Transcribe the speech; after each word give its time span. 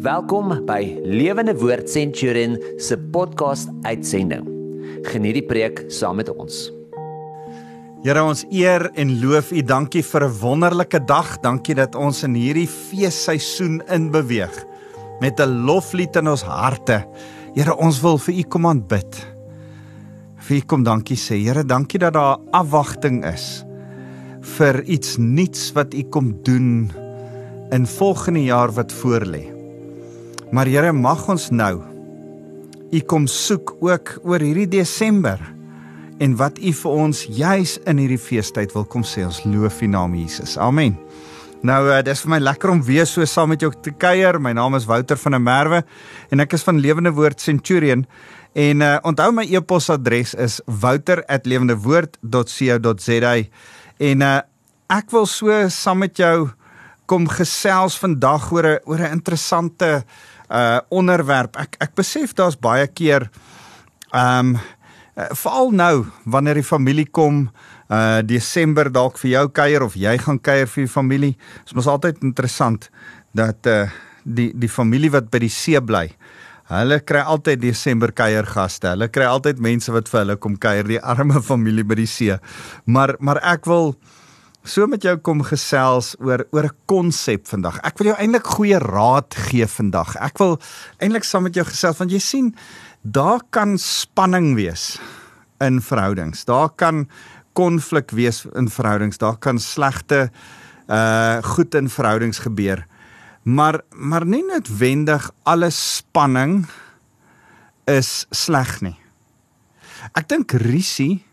Welkom 0.00 0.62
by 0.64 0.96
Lewende 1.04 1.52
Woord 1.60 1.90
Centurion 1.92 2.54
se 2.80 2.96
podcast 3.12 3.68
uitsending. 3.84 4.46
Geniet 5.04 5.36
die 5.36 5.44
preek 5.44 5.82
saam 5.92 6.16
met 6.16 6.30
ons. 6.32 6.70
Here 8.00 8.22
ons 8.24 8.46
eer 8.48 8.86
en 8.96 9.12
loof 9.20 9.50
U. 9.52 9.60
Dankie 9.60 10.00
vir 10.00 10.24
'n 10.24 10.38
wonderlike 10.40 11.04
dag. 11.04 11.36
Dankie 11.44 11.74
dat 11.74 11.94
ons 11.94 12.22
in 12.24 12.32
hierdie 12.34 12.68
feesseisoen 12.68 13.82
inbeweeg 13.92 14.64
met 15.20 15.38
'n 15.38 15.66
loflied 15.68 16.16
in 16.16 16.28
ons 16.28 16.42
harte. 16.48 17.04
Here, 17.54 17.76
ons 17.76 18.00
wil 18.00 18.16
vir 18.16 18.34
U 18.34 18.42
kom 18.42 18.66
aanbid. 18.66 19.26
Vir 20.36 20.56
U 20.56 20.60
kom 20.60 20.82
dankie 20.82 21.16
sê. 21.16 21.36
Here, 21.44 21.62
dankie 21.62 21.98
dat 21.98 22.14
daar 22.14 22.38
afwagting 22.52 23.24
is 23.24 23.64
vir 24.40 24.82
iets 24.82 25.18
nuuts 25.18 25.72
wat 25.72 25.94
U 25.94 26.02
kom 26.02 26.42
doen 26.42 26.90
in 27.70 27.86
volgende 27.86 28.44
jaar 28.44 28.72
wat 28.72 28.92
voorlê. 28.92 29.59
Maar 30.50 30.66
Here, 30.66 30.90
mag 30.92 31.28
ons 31.30 31.50
nou 31.54 31.78
U 32.90 32.98
kom 33.06 33.28
soek 33.30 33.76
ook 33.78 34.18
oor 34.26 34.42
hierdie 34.42 34.66
Desember 34.66 35.38
en 36.20 36.36
wat 36.40 36.58
U 36.58 36.72
vir 36.74 36.90
ons 36.90 37.26
juis 37.30 37.78
in 37.88 37.98
hierdie 38.02 38.18
feestyd 38.18 38.74
wil 38.74 38.84
kom 38.90 39.04
sê. 39.06 39.22
Ons 39.24 39.44
loof 39.46 39.82
U 39.86 39.88
naam 39.88 40.14
Jesus. 40.18 40.58
Amen. 40.58 40.98
Nou, 41.62 41.86
uh, 41.86 42.02
dis 42.02 42.20
vir 42.24 42.30
my 42.34 42.40
lekker 42.42 42.70
om 42.72 42.82
weer 42.82 43.06
so 43.06 43.22
saam 43.30 43.48
met 43.54 43.62
jou 43.62 43.70
te 43.70 43.94
kuier. 43.94 44.40
My 44.42 44.50
naam 44.58 44.74
is 44.74 44.90
Wouter 44.90 45.14
van 45.22 45.38
der 45.38 45.44
Merwe 45.44 45.86
en 46.34 46.42
ek 46.42 46.58
is 46.58 46.66
van 46.66 46.82
Lewende 46.82 47.14
Woord 47.14 47.38
Centurion. 47.40 48.02
En 48.58 48.82
uh, 48.82 48.98
onthou 49.06 49.30
my 49.36 49.46
e-posadres 49.46 50.34
is 50.34 50.58
wouter@lewendewoord.co.za. 50.66 53.34
En 54.10 54.18
uh, 54.26 54.42
ek 54.98 55.06
wil 55.14 55.26
so 55.30 55.46
saam 55.70 56.02
met 56.02 56.18
jou 56.18 56.50
kom 57.06 57.30
gesels 57.30 57.94
vandag 58.02 58.50
oor 58.50 58.66
'n 58.66 58.82
oor 58.90 58.98
'n 58.98 59.14
interessante 59.14 60.02
uh 60.02 60.10
onderwerp. 60.90 61.56
Ek 61.56 61.76
ek 61.78 61.94
besef 61.98 62.34
daar's 62.34 62.58
baie 62.58 62.86
keer 62.86 63.30
ehm 64.10 64.54
um, 64.56 64.60
veral 65.36 65.70
nou 65.74 66.06
wanneer 66.24 66.56
die 66.56 66.64
familie 66.64 67.06
kom 67.06 67.50
uh 67.90 68.22
Desember 68.22 68.88
dalk 68.92 69.18
vir 69.18 69.30
jou 69.30 69.46
kuier 69.52 69.82
of 69.82 69.96
jy 69.98 70.14
gaan 70.22 70.38
kuier 70.38 70.68
vir 70.70 70.86
die 70.86 70.92
familie. 70.92 71.34
Dit 71.34 71.72
is 71.72 71.76
mos 71.76 71.90
altyd 71.90 72.22
interessant 72.22 72.88
dat 73.36 73.66
uh 73.66 73.88
die 74.24 74.50
die 74.54 74.70
familie 74.70 75.10
wat 75.10 75.30
by 75.32 75.40
die 75.42 75.52
see 75.52 75.80
bly. 75.80 76.06
Hulle 76.70 77.00
kry 77.02 77.22
altyd 77.26 77.62
Desember 77.64 78.12
kuiergaste. 78.14 78.92
Hulle 78.92 79.08
kry 79.10 79.26
altyd 79.26 79.58
mense 79.58 79.90
wat 79.90 80.10
vir 80.10 80.20
hulle 80.20 80.36
kom 80.38 80.54
kuier, 80.60 80.86
die 80.86 81.00
arme 81.02 81.42
familie 81.52 81.84
by 81.84 81.98
die 81.98 82.10
see. 82.10 82.36
Maar 82.86 83.16
maar 83.18 83.42
ek 83.42 83.66
wil 83.66 83.96
so 84.64 84.86
met 84.86 85.02
jou 85.04 85.16
kom 85.24 85.40
gesels 85.46 86.14
oor 86.20 86.44
oor 86.52 86.64
'n 86.64 86.76
konsep 86.86 87.46
vandag. 87.46 87.80
Ek 87.82 87.98
wil 87.98 88.12
jou 88.12 88.16
eintlik 88.16 88.46
goeie 88.46 88.78
raad 88.78 89.34
gee 89.34 89.66
vandag. 89.66 90.16
Ek 90.16 90.38
wil 90.38 90.60
eintlik 91.00 91.24
saam 91.24 91.42
met 91.42 91.54
jou 91.54 91.64
gesels 91.64 91.98
want 91.98 92.10
jy 92.10 92.18
sien 92.18 92.54
daar 93.02 93.40
kan 93.50 93.78
spanning 93.78 94.54
wees 94.54 94.98
in 95.60 95.80
verhoudings. 95.80 96.44
Daar 96.44 96.68
kan 96.68 97.08
konflik 97.54 98.10
wees 98.10 98.44
in 98.54 98.68
verhoudings. 98.68 99.18
Daar 99.18 99.36
kan 99.36 99.58
slegte 99.58 100.30
uh 100.88 101.42
goed 101.42 101.74
in 101.74 101.88
verhoudings 101.88 102.38
gebeur. 102.38 102.86
Maar 103.42 103.80
maar 103.90 104.26
nie 104.26 104.44
noodwendig 104.44 105.30
alle 105.42 105.70
spanning 105.70 106.66
is 107.86 108.26
sleg 108.30 108.80
nie. 108.80 108.98
Ek 110.14 110.28
dink 110.28 110.52
risie 110.52 111.24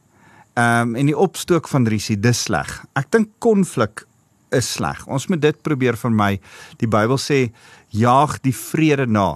Ehm 0.58 0.89
um, 0.89 0.95
en 0.97 1.05
die 1.05 1.17
opstook 1.17 1.67
van 1.69 1.86
risie 1.86 2.16
dis 2.17 2.47
sleg. 2.47 2.69
Ek 2.97 3.11
dink 3.13 3.30
konflik 3.44 4.08
is 4.55 4.72
sleg. 4.77 5.03
Ons 5.05 5.27
moet 5.30 5.41
dit 5.41 5.58
probeer 5.61 5.97
vermy. 6.00 6.39
Die 6.81 6.89
Bybel 6.89 7.19
sê 7.22 7.52
jaag 7.94 8.39
die 8.41 8.55
vrede 8.55 9.05
na. 9.05 9.35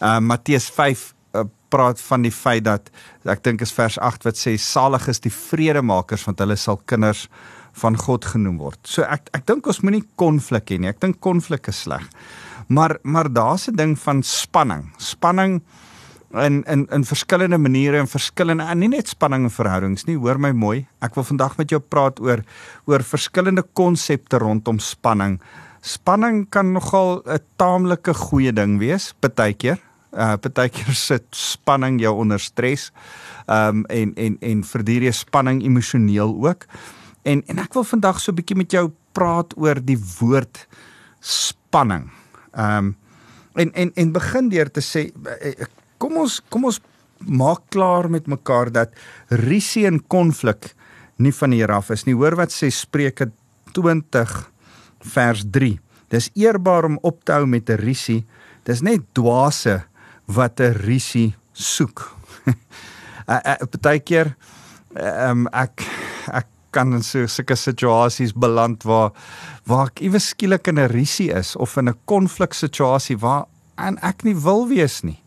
Ehm 0.00 0.08
uh, 0.08 0.20
Matteus 0.30 0.70
5 0.72 1.02
uh, 1.36 1.44
praat 1.68 2.00
van 2.00 2.24
die 2.24 2.32
feit 2.32 2.64
dat 2.64 2.88
ek 3.28 3.44
dink 3.44 3.60
is 3.60 3.74
vers 3.76 3.98
8 4.00 4.24
wat 4.24 4.40
sê 4.40 4.56
salig 4.56 5.04
is 5.12 5.20
die 5.20 5.34
vredemakers 5.34 6.24
want 6.24 6.40
hulle 6.40 6.56
sal 6.56 6.80
kinders 6.86 7.26
van 7.84 7.96
God 8.00 8.24
genoem 8.32 8.56
word. 8.60 8.80
So 8.88 9.04
ek 9.04 9.28
ek 9.36 9.44
dink 9.52 9.68
ons 9.68 9.82
moenie 9.84 10.04
konflik 10.16 10.72
hê 10.72 10.80
nie. 10.80 10.94
Ek 10.94 11.04
dink 11.04 11.20
konflik 11.20 11.68
is 11.68 11.84
sleg. 11.84 12.08
Maar 12.72 12.96
maar 13.04 13.28
daar's 13.28 13.68
'n 13.68 13.76
ding 13.76 13.98
van 13.98 14.22
spanning. 14.22 14.92
Spanning 14.96 15.60
in 16.40 16.62
in 16.64 16.86
in 16.90 17.04
verskillende 17.04 17.58
maniere 17.58 17.98
en 17.98 18.08
verskillende 18.08 18.64
en 18.64 18.78
nie 18.78 18.88
net 18.88 19.08
spanning 19.08 19.44
en 19.44 19.52
verhoudings 19.52 20.06
nie. 20.08 20.16
Hoor 20.16 20.40
my 20.40 20.52
mooi 20.56 20.86
ek 21.04 21.16
wil 21.18 21.26
vandag 21.28 21.58
met 21.58 21.70
jou 21.70 21.80
praat 21.80 22.20
oor 22.20 22.42
oor 22.88 23.04
verskillende 23.04 23.64
konsepte 23.76 24.40
rondom 24.40 24.78
spanning. 24.80 25.40
Spanning 25.82 26.46
kan 26.50 26.72
nogal 26.72 27.22
'n 27.26 27.38
taamlike 27.56 28.14
goeie 28.14 28.52
ding 28.52 28.78
wees 28.78 29.12
partykeer 29.20 29.78
uh 30.12 30.36
partykeer 30.36 30.94
sit 31.08 31.26
spanning 31.30 32.00
jou 32.00 32.14
onder 32.16 32.40
stres 32.40 32.92
um 33.46 33.84
en 33.88 34.14
en 34.16 34.36
en 34.40 34.64
verduur 34.64 35.02
jy 35.02 35.12
spanning 35.12 35.62
emosioneel 35.62 36.32
ook. 36.44 36.66
En 37.22 37.42
en 37.46 37.58
ek 37.58 37.74
wil 37.74 37.84
vandag 37.84 38.20
so 38.20 38.32
'n 38.32 38.36
bietjie 38.36 38.56
met 38.56 38.72
jou 38.72 38.90
praat 39.12 39.52
oor 39.56 39.80
die 39.84 39.98
woord 40.20 40.66
spanning. 41.20 42.10
Um 42.56 42.96
en 43.54 43.72
en 43.72 43.92
en 43.94 44.12
begin 44.12 44.48
deur 44.48 44.70
te 44.70 44.80
sê 44.80 45.12
kom 46.02 46.18
ons 46.24 46.40
kom 46.50 46.66
ons 46.70 46.80
maak 47.22 47.68
klaar 47.70 48.08
met 48.10 48.26
mekaar 48.26 48.72
dat 48.74 48.94
risie 49.44 49.86
en 49.86 50.00
konflik 50.10 50.72
nie 51.22 51.32
van 51.36 51.54
hier 51.54 51.70
af 51.70 51.92
is 51.94 52.02
nie. 52.08 52.16
Hoor 52.18 52.34
wat 52.40 52.50
sê 52.50 52.72
Spreuke 52.74 53.30
20 53.76 54.32
vers 55.14 55.44
3. 55.54 55.76
Dis 56.10 56.30
eerbaar 56.38 56.88
om 56.90 56.98
op 57.06 57.22
te 57.24 57.36
hou 57.36 57.46
met 57.46 57.70
'n 57.70 57.78
risie. 57.78 58.24
Dis 58.64 58.82
net 58.82 59.02
dwaase 59.14 59.84
wat 60.26 60.60
'n 60.60 60.74
risie 60.86 61.34
soek. 61.52 62.10
Partykeer 63.72 64.34
ehm 64.94 65.46
um, 65.46 65.48
ek 65.52 65.86
ek 66.32 66.46
kan 66.70 66.92
in 66.92 67.02
so 67.02 67.26
sulke 67.26 67.54
situasies 67.54 68.32
beland 68.32 68.82
waar 68.82 69.12
waar 69.66 69.86
ek 69.86 70.00
iewes 70.00 70.28
skielik 70.28 70.66
in 70.68 70.78
'n 70.78 70.90
risie 70.90 71.30
is 71.30 71.56
of 71.56 71.76
in 71.76 71.88
'n 71.88 71.98
konflik 72.04 72.52
situasie 72.54 73.16
waar 73.16 73.46
en 73.76 73.98
ek 74.02 74.24
nie 74.24 74.34
wil 74.34 74.68
wees 74.68 75.02
nie 75.02 75.21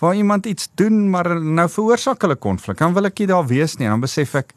waar 0.00 0.16
iemand 0.16 0.46
iets 0.46 0.70
doen 0.74 1.10
maar 1.10 1.28
nou 1.40 1.68
veroorsaak 1.68 2.22
hulle 2.24 2.36
konflik. 2.40 2.78
Dan 2.80 2.94
wil 2.96 3.10
ek 3.10 3.20
nie 3.20 3.28
daar 3.30 3.46
wees 3.46 3.76
nie. 3.76 3.88
Dan 3.88 4.00
besef 4.00 4.34
ek 4.38 4.54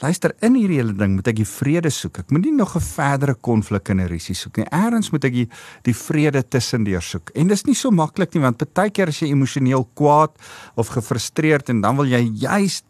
luister 0.00 0.32
in 0.44 0.56
hierdie 0.56 0.78
hele 0.80 0.94
ding 0.96 1.14
moet 1.16 1.28
ek 1.30 1.38
die 1.40 1.48
vrede 1.48 1.90
soek. 1.92 2.22
Ek 2.24 2.32
moet 2.32 2.44
nie 2.44 2.54
nog 2.56 2.76
'n 2.76 2.80
verdere 2.80 3.34
konflik 3.34 3.88
en 3.88 4.00
'n 4.00 4.08
risie 4.08 4.34
soek 4.34 4.56
nie. 4.56 4.66
Eerens 4.72 5.10
moet 5.10 5.24
ek 5.24 5.32
die, 5.32 5.48
die 5.82 5.94
vrede 5.94 6.42
tussendeur 6.42 7.02
soek. 7.02 7.30
En 7.34 7.48
dis 7.48 7.64
nie 7.64 7.74
so 7.74 7.90
maklik 7.90 8.34
nie 8.34 8.42
want 8.42 8.62
baie 8.74 8.90
keer 8.90 9.08
as 9.08 9.20
jy 9.20 9.28
emosioneel 9.28 9.88
kwaad 9.94 10.32
of 10.76 10.88
gefrustreerd 10.88 11.68
en 11.68 11.80
dan 11.80 11.96
wil 11.96 12.06
jy 12.06 12.30
juist 12.34 12.84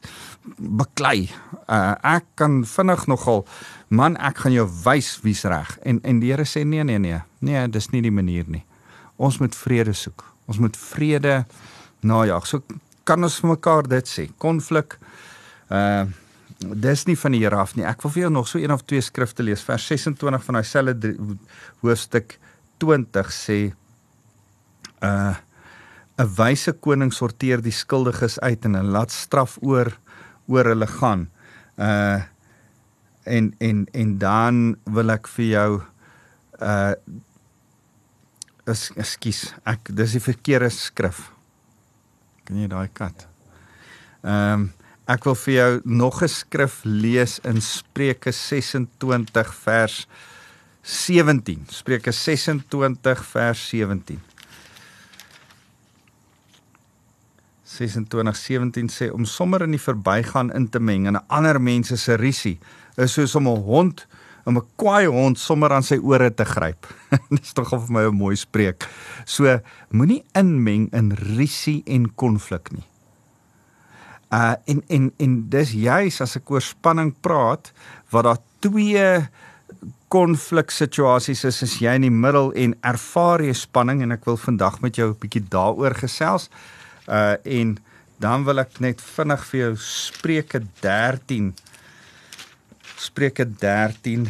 beklei. 0.59 1.29
Uh, 1.69 1.95
ek 2.03 2.25
kan 2.35 2.65
vinnig 2.65 3.07
nogal 3.07 3.47
man 3.89 4.17
ek 4.17 4.39
gaan 4.39 4.53
jou 4.53 4.69
wys 4.85 5.21
wie's 5.23 5.45
reg. 5.45 5.79
En 5.83 6.01
en 6.03 6.21
die 6.21 6.31
Here 6.31 6.45
sê 6.45 6.65
nee 6.65 6.85
nee 6.85 6.99
nee. 6.99 7.21
Nee, 7.41 7.69
dis 7.69 7.91
nie 7.91 8.03
die 8.03 8.11
manier 8.11 8.45
nie. 8.47 8.65
Ons 9.17 9.39
moet 9.39 9.55
vrede 9.55 9.93
soek. 9.93 10.25
Ons 10.47 10.59
moet 10.59 10.77
vrede 10.77 11.45
najag. 12.03 12.47
So 12.47 12.63
kan 13.07 13.23
ons 13.23 13.39
vir 13.41 13.53
mekaar 13.55 13.89
dit 13.89 14.09
sê. 14.09 14.29
Konflik 14.43 14.99
uh 15.71 16.07
dis 16.57 17.03
nie 17.05 17.19
van 17.21 17.35
die 17.35 17.43
Here 17.43 17.59
af 17.61 17.75
nie. 17.77 17.85
Ek 17.85 18.01
wil 18.01 18.13
vir 18.15 18.23
jou 18.23 18.31
nog 18.33 18.47
so 18.49 18.59
een 18.59 18.73
of 18.73 18.81
twee 18.89 19.03
skrifte 19.05 19.45
lees. 19.45 19.61
Vers 19.61 19.85
26 19.91 20.45
van 20.47 20.57
daai 20.57 20.65
selfde 20.65 21.11
hoofstuk 21.83 22.39
20 22.81 23.33
sê 23.35 23.59
uh 25.05 25.35
'n 26.17 26.29
wyse 26.39 26.73
koning 26.81 27.13
sorteer 27.13 27.61
die 27.61 27.75
skuldiges 27.75 28.39
uit 28.41 28.65
en 28.65 28.75
hulle 28.75 28.91
laat 28.91 29.13
straf 29.13 29.59
oor 29.61 29.93
oor 30.49 30.65
hulle 30.65 30.87
gaan. 30.87 31.29
Uh 31.77 32.23
en 33.27 33.55
en 33.59 33.87
en 33.93 34.19
dan 34.19 34.77
wil 34.85 35.11
ek 35.11 35.29
vir 35.29 35.47
jou 35.47 35.71
uh 36.61 36.95
ekskuus, 38.67 39.55
ek 39.63 39.93
dis 39.95 40.17
die 40.17 40.25
verkeerde 40.25 40.71
skrif. 40.71 41.36
Ken 42.47 42.63
jy 42.63 42.69
daai 42.71 42.89
kat? 42.95 43.27
Ehm 44.23 44.53
um, 44.53 44.73
ek 45.07 45.23
wil 45.23 45.37
vir 45.39 45.55
jou 45.55 45.81
nog 45.85 46.23
'n 46.23 46.29
skrif 46.29 46.81
lees 46.85 47.39
in 47.47 47.61
Spreuke 47.63 48.33
26 48.33 49.55
vers 49.55 50.07
17. 50.83 51.67
Spreuke 51.71 52.13
26 52.13 53.25
vers 53.27 53.69
17. 53.69 54.21
26:17 57.67 58.91
sê 58.91 59.11
om 59.13 59.25
sommer 59.25 59.63
in 59.63 59.75
die 59.75 59.83
verbygaan 59.83 60.53
in 60.55 60.69
te 60.69 60.81
meng 60.81 61.07
in 61.07 61.17
'n 61.17 61.27
ander 61.29 61.61
mens 61.61 61.93
se 62.03 62.15
risie 62.15 62.59
is 62.97 63.13
soos 63.13 63.35
om 63.35 63.49
'n 63.49 63.63
hond 63.63 64.07
om 64.47 64.59
'n 64.59 64.67
kwaai 64.79 65.07
hond 65.11 65.39
sommer 65.39 65.73
aan 65.73 65.83
sy 65.83 65.99
ore 65.99 66.31
te 66.31 66.45
gryp. 66.45 66.87
Dis 67.35 67.53
tog 67.53 67.69
vir 67.71 67.91
my 67.91 68.05
'n 68.07 68.15
mooi 68.15 68.37
spreek. 68.37 68.87
So 69.25 69.61
moenie 69.91 70.25
inmeng 70.35 70.89
in 70.93 71.13
risie 71.13 71.83
en 71.87 72.15
konflik 72.15 72.71
nie. 72.73 72.87
Uh 74.31 74.55
en 74.67 74.83
en 74.89 75.13
en 75.19 75.49
dis 75.49 75.73
juis 75.73 76.21
as 76.21 76.37
ek 76.37 76.51
oor 76.51 76.63
spanning 76.63 77.15
praat 77.23 77.73
wat 78.11 78.25
daar 78.25 78.43
twee 78.61 79.29
konfliksituasies 80.09 81.45
is 81.45 81.63
as 81.63 81.79
jy 81.79 81.95
in 81.95 82.07
die 82.07 82.11
middel 82.11 82.53
en 82.55 82.75
ervaar 82.83 83.43
jy 83.43 83.55
spanning 83.55 84.03
en 84.03 84.13
ek 84.13 84.25
wil 84.27 84.37
vandag 84.37 84.81
met 84.81 84.97
jou 84.97 85.11
'n 85.11 85.19
bietjie 85.21 85.47
daaroor 85.49 85.95
gesels. 85.95 86.51
Uh 87.09 87.37
en 87.45 87.79
dan 88.19 88.45
wil 88.45 88.59
ek 88.59 88.81
net 88.81 89.01
vinnig 89.01 89.45
vir 89.51 89.61
jou 89.61 89.75
Spreuke 89.77 90.61
13 90.81 91.55
Spreuke 92.97 93.45
13 93.45 94.25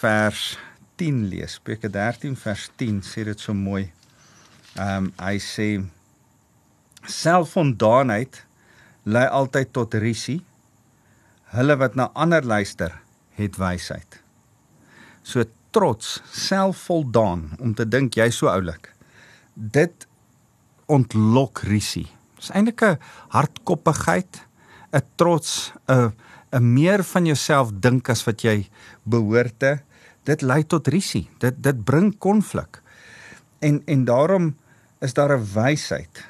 vers 0.00 0.58
10 0.96 1.28
lees. 1.28 1.58
Spreuke 1.60 1.90
13 1.92 2.36
vers 2.40 2.70
10 2.80 3.02
sê 3.04 3.24
dit 3.28 3.40
so 3.40 3.52
mooi. 3.54 3.84
Ehm 4.76 5.08
um, 5.08 5.10
hy 5.20 5.36
sê 5.40 5.68
selfvoldaanheid 7.06 8.40
lei 9.04 9.26
altyd 9.28 9.72
tot 9.76 9.94
risie. 10.00 10.40
Hulle 11.52 11.76
wat 11.78 11.94
na 11.94 12.08
ander 12.16 12.44
luister, 12.44 12.96
het 13.36 13.60
wysheid. 13.60 14.18
So 15.22 15.44
trots, 15.76 16.20
selfvoldaan 16.32 17.50
om 17.60 17.74
te 17.76 17.84
dink 17.84 18.16
jy 18.16 18.30
so 18.32 18.48
oulik. 18.48 18.90
Dit 19.54 20.08
ontlok 20.88 21.66
risie. 21.68 22.08
Dis 22.40 22.50
eintlik 22.50 22.82
'n 22.82 22.98
hardkoppigheid, 23.36 24.40
'n 24.92 25.04
trots, 25.16 25.72
'n 25.88 26.12
'n 26.56 26.72
meer 26.72 27.04
van 27.04 27.26
jouself 27.26 27.70
dink 27.72 28.08
as 28.08 28.24
wat 28.24 28.42
jy 28.42 28.68
behoort 29.04 29.58
te. 29.58 29.78
Dit 30.24 30.42
lei 30.42 30.64
tot 30.66 30.88
risie. 30.88 31.28
Dit 31.38 31.62
dit 31.62 31.84
bring 31.84 32.14
konflik. 32.18 32.80
En 33.60 33.82
en 33.84 34.04
daarom 34.04 34.56
is 35.00 35.14
daar 35.14 35.36
'n 35.36 35.46
wysheid 35.54 36.24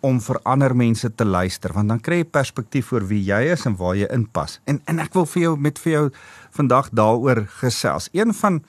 om 0.00 0.20
vir 0.20 0.40
ander 0.42 0.74
mense 0.76 1.14
te 1.14 1.24
luister 1.24 1.72
want 1.72 1.88
dan 1.88 2.00
kry 2.00 2.16
jy 2.22 2.24
perspektief 2.24 2.92
oor 2.92 3.06
wie 3.06 3.22
jy 3.22 3.52
is 3.54 3.66
en 3.66 3.76
waar 3.76 3.96
jy 3.96 4.08
inpas. 4.10 4.60
En 4.66 4.80
en 4.86 4.98
ek 4.98 5.14
wil 5.14 5.26
vir 5.26 5.42
jou 5.42 5.56
met 5.56 5.78
vir 5.78 5.92
jou 5.92 6.10
vandag 6.50 6.90
daaroor 6.90 7.46
gesels. 7.46 8.08
Een 8.12 8.34
van 8.34 8.62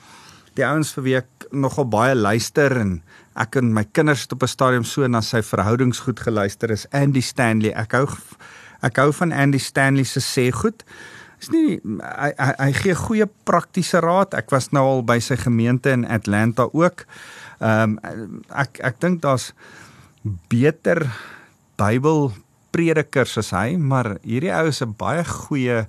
die 0.54 0.66
ouens 0.66 0.94
vir 0.94 1.04
wie 1.04 1.16
ek 1.18 1.48
nogal 1.52 1.86
baie 1.90 2.16
luister 2.16 2.78
en 2.78 3.02
ek 3.36 3.56
en 3.56 3.74
my 3.74 3.84
kinders 3.92 4.22
het 4.22 4.34
op 4.34 4.44
'n 4.44 4.48
stadium 4.48 4.84
so 4.84 5.08
na 5.08 5.22
sy 5.22 5.42
verhoudings 5.42 6.00
goed 6.00 6.20
geluister 6.20 6.72
is 6.72 6.86
Andy 6.92 7.22
Stanley. 7.22 7.74
Ek 7.74 7.92
hou 7.92 8.08
ek 8.84 9.02
hou 9.02 9.12
van 9.16 9.32
Andy 9.32 9.62
Stanley 9.62 10.08
se 10.08 10.22
sê 10.24 10.50
goed. 10.52 10.84
Is 11.42 11.50
nie 11.52 11.80
hy, 11.84 12.32
hy 12.38 12.52
hy 12.60 12.72
gee 12.78 12.96
goeie 12.96 13.28
praktiese 13.48 14.00
raad. 14.04 14.36
Ek 14.38 14.52
was 14.54 14.72
nou 14.76 14.84
al 14.88 15.04
by 15.08 15.20
sy 15.24 15.38
gemeente 15.40 15.92
in 15.92 16.06
Atlanta 16.08 16.70
ook. 16.72 17.06
Ehm 17.60 17.98
um, 18.04 18.42
ek 18.52 18.80
ek 18.84 19.00
dink 19.04 19.22
daar's 19.24 19.52
beter 20.52 21.06
Bybel 21.80 22.32
predikers 22.74 23.38
as 23.42 23.52
hy, 23.54 23.76
maar 23.78 24.18
hierdie 24.24 24.54
ou 24.54 24.68
is 24.70 24.82
'n 24.82 24.96
baie 24.98 25.24
goeie 25.26 25.88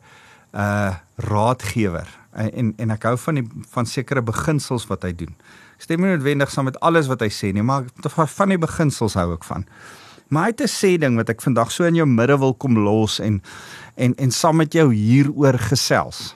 uh 0.52 0.92
raadgewer. 1.16 2.08
En 2.34 2.74
en 2.78 2.90
ek 2.90 3.04
hou 3.06 3.16
van 3.16 3.34
die 3.34 3.48
van 3.70 3.86
sekere 3.86 4.22
beginsels 4.22 4.86
wat 4.86 5.02
hy 5.02 5.12
doen. 5.12 5.34
Stem 5.78 6.00
nie 6.00 6.10
noodwendig 6.10 6.50
saam 6.50 6.64
met 6.64 6.80
alles 6.80 7.06
wat 7.06 7.20
hy 7.20 7.30
sê 7.30 7.52
nie, 7.52 7.62
maar 7.62 7.84
van 8.36 8.48
die 8.48 8.58
beginsels 8.58 9.14
hou 9.14 9.32
ek 9.34 9.44
van. 9.44 9.66
Maar 10.34 10.48
hy 10.48 10.50
het 10.50 10.64
'n 10.66 10.74
sê 10.74 10.92
ding 10.98 11.14
wat 11.16 11.30
ek 11.30 11.42
vandag 11.42 11.70
so 11.70 11.86
in 11.86 11.94
jou 11.94 12.06
midde 12.06 12.38
wil 12.38 12.54
kom 12.54 12.74
los 12.74 13.20
en 13.20 13.42
en 13.96 14.14
en 14.18 14.30
saam 14.30 14.56
met 14.56 14.72
jou 14.72 14.90
hieroor 14.92 15.58
gesels. 15.58 16.34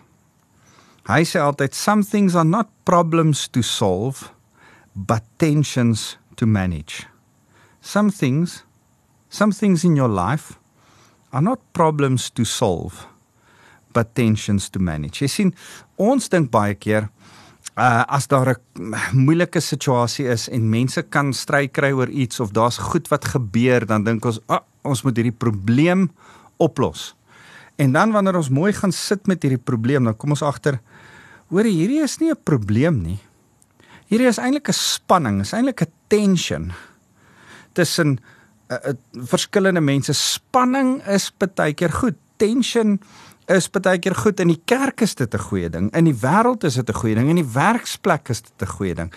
Hy 1.09 1.25
sê 1.25 1.41
altyd 1.41 1.75
some 1.75 2.05
things 2.05 2.35
are 2.35 2.49
not 2.49 2.69
problems 2.85 3.49
to 3.49 3.63
solve 3.63 4.31
but 4.95 5.23
tensions 5.37 6.19
to 6.37 6.47
manage 6.47 7.09
some 7.81 8.11
things 8.11 8.65
some 9.29 9.53
things 9.53 9.85
in 9.85 9.97
your 9.97 10.09
life 10.09 10.59
are 11.33 11.43
not 11.43 11.61
problems 11.73 12.31
to 12.31 12.45
solve 12.45 13.07
but 13.93 14.15
tensions 14.15 14.69
to 14.69 14.79
manage. 14.79 15.25
Jy 15.25 15.29
sien, 15.29 15.55
ons 15.97 16.29
dink 16.31 16.51
baie 16.53 16.77
keer 16.79 17.09
uh 17.79 18.03
as 18.11 18.27
daar 18.27 18.59
'n 18.59 18.95
moeilike 19.13 19.61
situasie 19.61 20.27
is 20.27 20.49
en 20.49 20.71
mense 20.71 21.03
kan 21.03 21.33
stry 21.33 21.69
kry 21.69 21.93
oor 21.93 22.09
iets 22.09 22.41
of 22.41 22.51
daar's 22.51 22.79
goed 22.79 23.09
wat 23.09 23.25
gebeur, 23.25 23.87
dan 23.87 24.05
dink 24.05 24.25
ons, 24.25 24.41
ah, 24.47 24.63
ons 24.83 25.03
moet 25.03 25.17
hierdie 25.17 25.39
probleem 25.39 26.11
oplos. 26.57 27.15
En 27.77 27.93
dan 27.93 28.11
wanneer 28.11 28.37
ons 28.37 28.49
mooi 28.49 28.73
gaan 28.73 28.93
sit 28.93 29.27
met 29.27 29.43
hierdie 29.43 29.63
probleem, 29.65 30.05
dan 30.05 30.17
kom 30.17 30.31
ons 30.31 30.43
agter, 30.43 30.81
hoor 31.49 31.65
hierdie 31.65 32.03
is 32.03 32.19
nie 32.19 32.31
'n 32.31 32.43
probleem 32.45 33.03
nie. 33.03 33.19
Hierdie 34.09 34.29
is 34.29 34.39
eintlik 34.39 34.69
'n 34.69 34.73
spanning, 34.73 35.41
is 35.41 35.53
eintlik 35.53 35.83
'n 35.83 35.93
tension 36.09 36.73
tussen 37.73 38.19
uh, 38.69 38.77
uh, 38.89 38.93
verskillende 39.13 39.81
mense. 39.81 40.13
Spanning 40.13 41.03
is 41.07 41.31
baie 41.39 41.75
keer 41.75 41.93
goed. 41.93 42.17
Tension 42.37 43.01
is 43.49 43.69
baie 43.73 43.97
keer 43.97 44.17
goed 44.17 44.41
in 44.43 44.51
die 44.53 44.61
kerk 44.69 45.01
is 45.01 45.15
dit 45.15 45.35
'n 45.35 45.41
goeie 45.41 45.71
ding. 45.71 45.89
In 45.97 46.05
die 46.05 46.15
wêreld 46.15 46.65
is 46.65 46.75
dit 46.75 46.89
'n 46.89 46.93
goeie 46.93 47.15
ding. 47.15 47.29
In 47.29 47.37
die 47.37 47.53
werksplek 47.53 48.29
is 48.29 48.43
dit 48.43 48.63
'n 48.63 48.67
goeie 48.67 48.95
ding. 48.95 49.13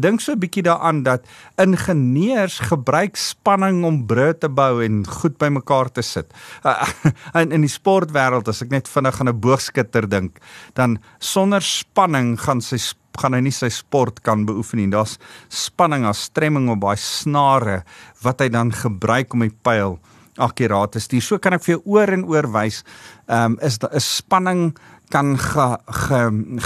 Dink 0.00 0.20
so 0.20 0.32
'n 0.32 0.38
bietjie 0.38 0.62
daaraan 0.62 1.02
dat 1.02 1.24
ingenieurs 1.56 2.58
gebruik 2.58 3.16
spanning 3.16 3.84
om 3.84 4.06
brûe 4.06 4.38
te 4.38 4.48
bou 4.48 4.84
en 4.84 5.06
goed 5.06 5.38
bymekaar 5.38 5.90
te 5.90 6.02
sit. 6.02 6.32
In 7.34 7.52
in 7.52 7.60
die 7.60 7.70
sportwêreld 7.70 8.48
as 8.48 8.62
ek 8.62 8.70
net 8.70 8.88
vinnig 8.88 9.20
aan 9.20 9.28
'n 9.28 9.40
boogskutter 9.40 10.08
dink, 10.08 10.38
dan 10.74 10.98
sonder 11.18 11.62
spanning 11.62 12.38
gaan 12.40 12.60
sy 12.60 12.76
gaan 13.18 13.34
hy 13.34 13.40
nie 13.40 13.54
sy 13.54 13.68
sport 13.68 14.22
kan 14.22 14.46
beoefen 14.46 14.78
nie. 14.78 14.90
Daar's 14.90 15.18
spanning, 15.48 16.04
daar's 16.04 16.22
stremming 16.30 16.68
op 16.70 16.80
daai 16.80 16.96
snare 16.96 17.84
wat 18.22 18.40
hy 18.40 18.48
dan 18.48 18.72
gebruik 18.72 19.32
om 19.32 19.40
die 19.40 19.56
pyl 19.62 19.98
akkuraat 20.38 20.92
te 20.92 21.02
stuur. 21.02 21.22
So 21.22 21.38
kan 21.42 21.56
ek 21.56 21.64
vir 21.66 21.76
jou 21.76 21.82
oor 21.94 22.12
en 22.14 22.24
oor 22.28 22.48
wys, 22.54 22.82
ehm 23.26 23.56
um, 23.56 23.58
is 23.62 23.78
'n 23.82 24.00
spanning 24.00 24.78
kan 25.10 25.38
ge, 25.38 25.78
ge 25.86 26.20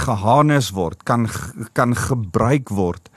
geharnes 0.05 0.71
word, 0.71 1.03
kan 1.03 1.27
kan 1.73 1.95
gebruik 1.95 2.69
word 2.69 3.09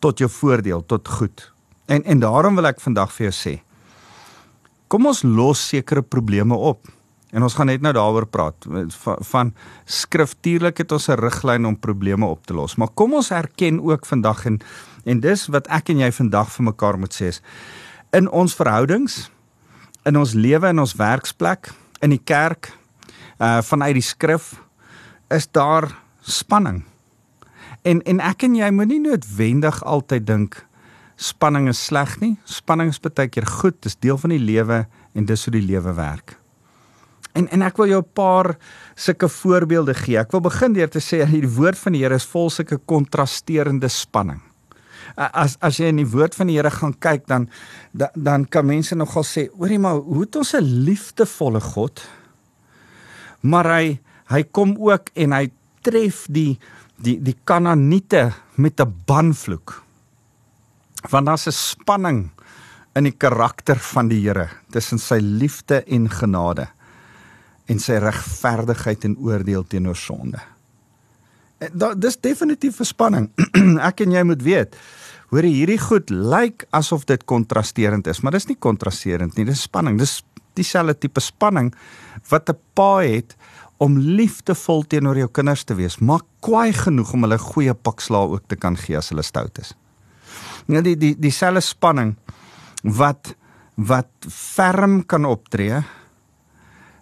tot 0.00 0.18
jou 0.18 0.28
voordeel, 0.28 0.86
tot 0.86 1.08
goed. 1.08 1.52
En 1.86 2.04
en 2.04 2.20
daarom 2.20 2.54
wil 2.54 2.66
ek 2.66 2.80
vandag 2.80 3.12
vir 3.12 3.30
jou 3.30 3.34
sê, 3.34 3.62
kom 4.88 5.06
ons 5.06 5.22
los 5.22 5.68
sekere 5.68 6.02
probleme 6.02 6.54
op. 6.54 6.88
En 7.34 7.42
ons 7.42 7.54
gaan 7.54 7.66
net 7.66 7.82
nou 7.82 7.92
daaroor 7.92 8.26
praat 8.26 8.54
van, 9.02 9.16
van 9.20 9.54
skriftuurlik 9.84 10.78
het 10.78 10.92
ons 10.92 11.08
'n 11.08 11.18
riglyn 11.18 11.66
om 11.66 11.76
probleme 11.76 12.26
op 12.26 12.46
te 12.46 12.54
los. 12.54 12.76
Maar 12.76 12.88
kom 12.94 13.14
ons 13.14 13.30
erken 13.30 13.80
ook 13.82 14.06
vandag 14.06 14.46
en 14.46 14.60
en 15.04 15.20
dis 15.20 15.46
wat 15.46 15.66
ek 15.68 15.88
en 15.88 15.98
jy 15.98 16.12
vandag 16.12 16.52
vir 16.52 16.64
mekaar 16.64 16.98
moet 16.98 17.12
sê 17.12 17.26
is 17.26 17.42
in 18.14 18.30
ons 18.30 18.54
verhoudings, 18.54 19.30
in 20.04 20.16
ons 20.16 20.34
lewe 20.34 20.68
en 20.68 20.78
ons 20.78 20.96
werksplek, 20.98 21.72
in 22.04 22.10
die 22.10 22.22
kerk, 22.22 22.72
uh 23.40 23.60
vanuit 23.64 23.96
die 23.96 24.04
skrif 24.04 24.54
is 25.32 25.46
daar 25.46 25.88
spanning. 26.22 26.84
En 27.82 28.02
en 28.08 28.20
ek 28.20 28.46
en 28.46 28.54
jy 28.56 28.70
moet 28.70 28.92
nie 28.92 29.00
noodwendig 29.00 29.82
altyd 29.84 30.26
dink 30.26 30.60
spanning 31.16 31.68
is 31.68 31.80
sleg 31.86 32.16
nie. 32.20 32.36
Spanning 32.44 32.90
is 32.90 33.00
baie 33.00 33.28
keer 33.28 33.46
goed, 33.46 33.80
dis 33.82 33.96
deel 33.96 34.18
van 34.18 34.34
die 34.34 34.42
lewe 34.42 34.84
en 35.14 35.26
dis 35.26 35.44
hoe 35.46 35.54
die 35.54 35.66
lewe 35.66 35.94
werk. 35.94 36.36
En 37.34 37.48
en 37.50 37.62
ek 37.66 37.76
wil 37.76 37.90
jou 37.90 38.02
'n 38.02 38.14
paar 38.14 38.56
sulke 38.94 39.28
voorbeelde 39.28 39.94
gee. 39.94 40.18
Ek 40.18 40.32
wil 40.32 40.40
begin 40.40 40.72
deur 40.72 40.88
te 40.88 41.00
sê 41.00 41.24
die 41.26 41.48
woord 41.48 41.78
van 41.78 41.92
die 41.92 42.02
Here 42.02 42.14
is 42.14 42.26
vol 42.26 42.50
sulke 42.50 42.78
kontrasterende 42.78 43.88
spanning. 43.88 44.40
As 45.16 45.56
as 45.60 45.78
jy 45.78 45.90
in 45.92 46.00
die 46.02 46.08
woord 46.08 46.34
van 46.34 46.46
die 46.50 46.56
Here 46.56 46.70
gaan 46.70 46.94
kyk 46.98 47.26
dan 47.26 47.48
dan, 47.92 48.08
dan 48.14 48.44
kan 48.44 48.66
mense 48.66 48.94
nogal 48.94 49.24
sê, 49.24 49.48
hoorie 49.58 49.78
maar, 49.78 50.00
hoe 50.02 50.20
het 50.20 50.36
ons 50.36 50.54
'n 50.54 50.84
liefdevolle 50.84 51.60
God? 51.60 52.02
Maar 53.40 53.66
hy 53.66 54.00
hy 54.26 54.42
kom 54.42 54.76
ook 54.78 55.10
en 55.14 55.32
hy 55.32 55.50
tref 55.82 56.26
die 56.28 56.58
die 56.96 57.18
die 57.22 57.36
Kanaaniete 57.44 58.32
met 58.56 58.80
'n 58.80 58.94
banvloek. 59.06 59.82
Want 61.10 61.26
daar's 61.26 61.46
'n 61.46 61.52
spanning 61.52 62.30
in 62.94 63.04
die 63.04 63.16
karakter 63.16 63.76
van 63.76 64.08
die 64.08 64.22
Here 64.22 64.48
tussen 64.70 64.98
sy 64.98 65.18
liefde 65.18 65.82
en 65.86 66.08
genade 66.10 66.68
en 67.66 67.78
sy 67.78 67.92
regverdigheid 67.92 69.04
en 69.04 69.16
oordeel 69.16 69.64
teenoor 69.64 69.96
sonde. 69.96 70.53
Dit 71.58 72.00
dis 72.00 72.20
definitief 72.20 72.80
'n 72.80 72.84
spanning. 72.84 73.30
Ek 73.88 74.00
en 74.00 74.12
jy 74.12 74.22
moet 74.22 74.42
weet, 74.42 74.76
hoor 75.30 75.42
hierdie 75.42 75.78
goed 75.78 76.10
lyk 76.10 76.66
asof 76.70 77.04
dit 77.04 77.24
kontrasterend 77.24 78.06
is, 78.06 78.20
maar 78.20 78.32
dis 78.32 78.48
nie 78.48 78.58
kontrasterend 78.58 79.36
nie, 79.36 79.44
dis 79.44 79.62
spanning. 79.62 79.98
Dis 79.98 80.22
dieselfde 80.54 80.98
tipe 80.98 81.20
spanning 81.20 81.74
wat 82.30 82.50
'n 82.50 82.58
pa 82.74 83.02
het 83.02 83.36
om 83.78 83.98
liefdevol 83.98 84.84
teenoor 84.86 85.16
jou 85.18 85.28
kinders 85.28 85.64
te 85.64 85.74
wees, 85.74 85.98
maar 85.98 86.20
kwaai 86.40 86.72
genoeg 86.72 87.12
om 87.12 87.22
hulle 87.26 87.38
goeie 87.38 87.74
pak 87.74 88.00
slaag 88.00 88.30
ook 88.36 88.46
te 88.48 88.56
kan 88.56 88.76
gee 88.76 88.96
as 88.96 89.08
hulle 89.08 89.22
stout 89.22 89.58
is. 89.58 89.74
Ja 90.66 90.80
die 90.80 90.96
die 90.96 91.14
dieselfde 91.18 91.60
spanning 91.60 92.16
wat 92.82 93.34
wat 93.74 94.10
ferm 94.28 95.02
kan 95.06 95.24
optree 95.24 95.82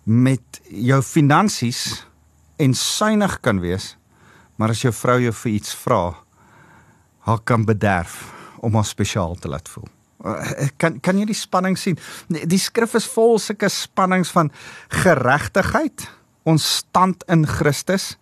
met 0.04 0.60
jou 0.70 1.02
finansies 1.02 2.06
en 2.56 2.74
suinig 2.74 3.40
kan 3.40 3.60
wees, 3.60 3.96
maar 4.62 4.70
as 4.70 4.84
jou 4.84 4.92
vrou 4.94 5.16
jou 5.18 5.32
vir 5.34 5.56
iets 5.56 5.74
vra, 5.74 6.12
haar 7.26 7.40
kan 7.42 7.64
bederf 7.66 8.20
om 8.62 8.76
haar 8.78 8.86
spesiaal 8.86 9.34
te 9.34 9.50
laat 9.50 9.66
voel. 9.68 9.88
Eh, 10.22 10.68
kan 10.78 11.00
kan 11.02 11.18
jy 11.18 11.26
die 11.26 11.34
spanning 11.34 11.74
sien? 11.78 11.98
Die 12.30 12.60
skrif 12.62 12.94
is 12.94 13.08
vol 13.10 13.40
sulke 13.42 13.66
spannings 13.66 14.30
van 14.30 14.52
geregtigheid, 15.02 16.06
ons 16.46 16.68
stand 16.78 17.26
in 17.26 17.42
Christus 17.46 18.12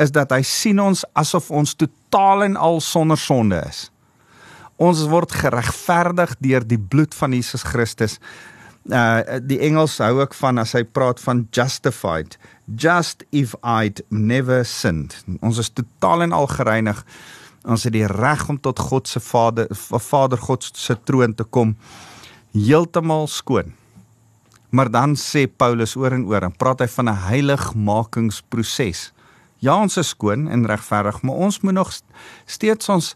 is 0.00 0.12
dat 0.14 0.30
hy 0.32 0.40
sien 0.46 0.78
ons 0.82 1.02
asof 1.18 1.50
ons 1.50 1.74
totaal 1.74 2.46
en 2.46 2.56
al 2.56 2.80
sonder 2.80 3.18
sonde 3.18 3.58
is. 3.66 3.88
Ons 4.82 5.02
word 5.10 5.34
geregverdig 5.34 6.36
deur 6.42 6.64
die 6.66 6.78
bloed 6.78 7.14
van 7.14 7.34
Jesus 7.36 7.66
Christus. 7.66 8.16
Uh 8.90 9.38
die 9.38 9.60
Engels 9.62 9.98
hou 10.02 10.20
ook 10.20 10.34
van 10.34 10.58
as 10.58 10.72
hy 10.74 10.82
praat 10.82 11.20
van 11.22 11.46
justified, 11.54 12.38
just 12.66 13.22
if 13.30 13.54
I'd 13.62 14.02
never 14.08 14.64
sinned. 14.64 15.24
Ons 15.40 15.58
is 15.62 15.70
totaal 15.70 16.22
en 16.22 16.32
al 16.32 16.46
gereinig. 16.50 17.04
Ons 17.62 17.84
het 17.86 17.94
die 17.94 18.06
reg 18.06 18.48
om 18.50 18.58
tot 18.58 18.78
God 18.78 19.06
se 19.08 19.20
Vader 19.22 19.68
Vader 19.70 20.38
God 20.38 20.66
se 20.66 20.96
troon 21.04 21.34
te 21.34 21.44
kom 21.44 21.76
heeltemal 22.52 23.26
skoon. 23.30 23.72
Maar 24.72 24.90
dan 24.90 25.14
sê 25.16 25.46
Paulus 25.46 25.94
oor 25.96 26.12
en 26.16 26.24
oor 26.26 26.42
en 26.42 26.56
praat 26.56 26.80
hy 26.80 26.88
van 26.88 27.08
'n 27.08 27.22
heiligmakingsproses. 27.28 29.12
Ja, 29.58 29.76
ons 29.76 29.96
is 29.96 30.08
skoon 30.08 30.48
en 30.48 30.66
regverdig, 30.66 31.22
maar 31.22 31.34
ons 31.34 31.60
moet 31.60 31.74
nog 31.74 31.92
steeds 32.46 32.88
ons 32.88 33.14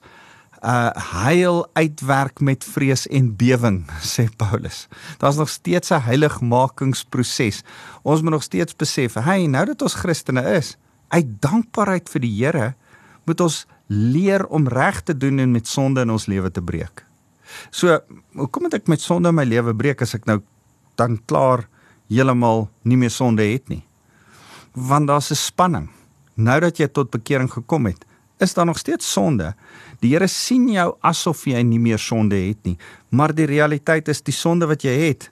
uh 0.67 0.91
heil 1.23 1.61
uitwerk 1.79 2.41
met 2.41 2.65
vrees 2.65 3.07
en 3.07 3.31
bewering, 3.39 3.85
sê 4.15 4.27
Paulus. 4.37 4.87
Daar's 5.19 5.39
nog 5.39 5.49
steeds 5.49 5.91
'n 5.91 6.03
heiligmakingsproses. 6.03 7.63
Ons 8.03 8.23
moet 8.23 8.33
nog 8.33 8.43
steeds 8.43 8.77
besef, 8.77 9.15
hey, 9.15 9.47
nou 9.47 9.65
dat 9.67 9.83
ons 9.83 9.95
Christene 9.95 10.43
is, 10.43 10.77
uit 11.09 11.27
dankbaarheid 11.41 12.09
vir 12.09 12.21
die 12.21 12.45
Here, 12.45 12.75
moet 13.25 13.41
ons 13.41 13.67
leer 13.87 14.47
om 14.47 14.69
reg 14.69 15.03
te 15.03 15.17
doen 15.17 15.39
en 15.39 15.51
met 15.51 15.69
sonde 15.69 16.01
in 16.01 16.11
ons 16.11 16.27
lewe 16.27 16.51
te 16.51 16.63
breek. 16.63 17.05
So, 17.71 18.01
hoekom 18.35 18.67
moet 18.67 18.75
ek 18.75 18.91
met 18.91 19.01
sonde 19.01 19.29
in 19.29 19.39
my 19.39 19.45
lewe 19.45 19.75
breek 19.75 20.03
as 20.03 20.15
ek 20.15 20.27
nou 20.27 20.41
dan 20.99 21.21
klaar 21.27 21.69
heeltemal 22.11 22.69
nie 22.83 22.97
meer 22.97 23.11
sonde 23.11 23.47
het 23.47 23.69
nie? 23.69 23.85
Want 24.73 25.07
daar's 25.07 25.31
'n 25.31 25.35
spanning. 25.35 25.91
Nou 26.35 26.61
dat 26.61 26.79
jy 26.79 26.89
tot 26.89 27.11
bekering 27.11 27.51
gekom 27.53 27.87
het, 27.87 28.05
is 28.39 28.55
daar 28.55 28.67
nog 28.67 28.79
steeds 28.79 29.13
sonde. 29.13 29.55
Die 30.01 30.13
Here 30.13 30.29
sien 30.29 30.69
jou 30.69 30.91
asof 31.01 31.47
jy 31.47 31.63
nie 31.63 31.81
meer 31.81 31.99
sonde 31.99 32.37
het 32.37 32.63
nie, 32.65 32.77
maar 33.11 33.35
die 33.35 33.47
realiteit 33.47 34.09
is 34.09 34.23
die 34.23 34.35
sonde 34.35 34.67
wat 34.67 34.85
jy 34.85 34.95
het, 35.09 35.31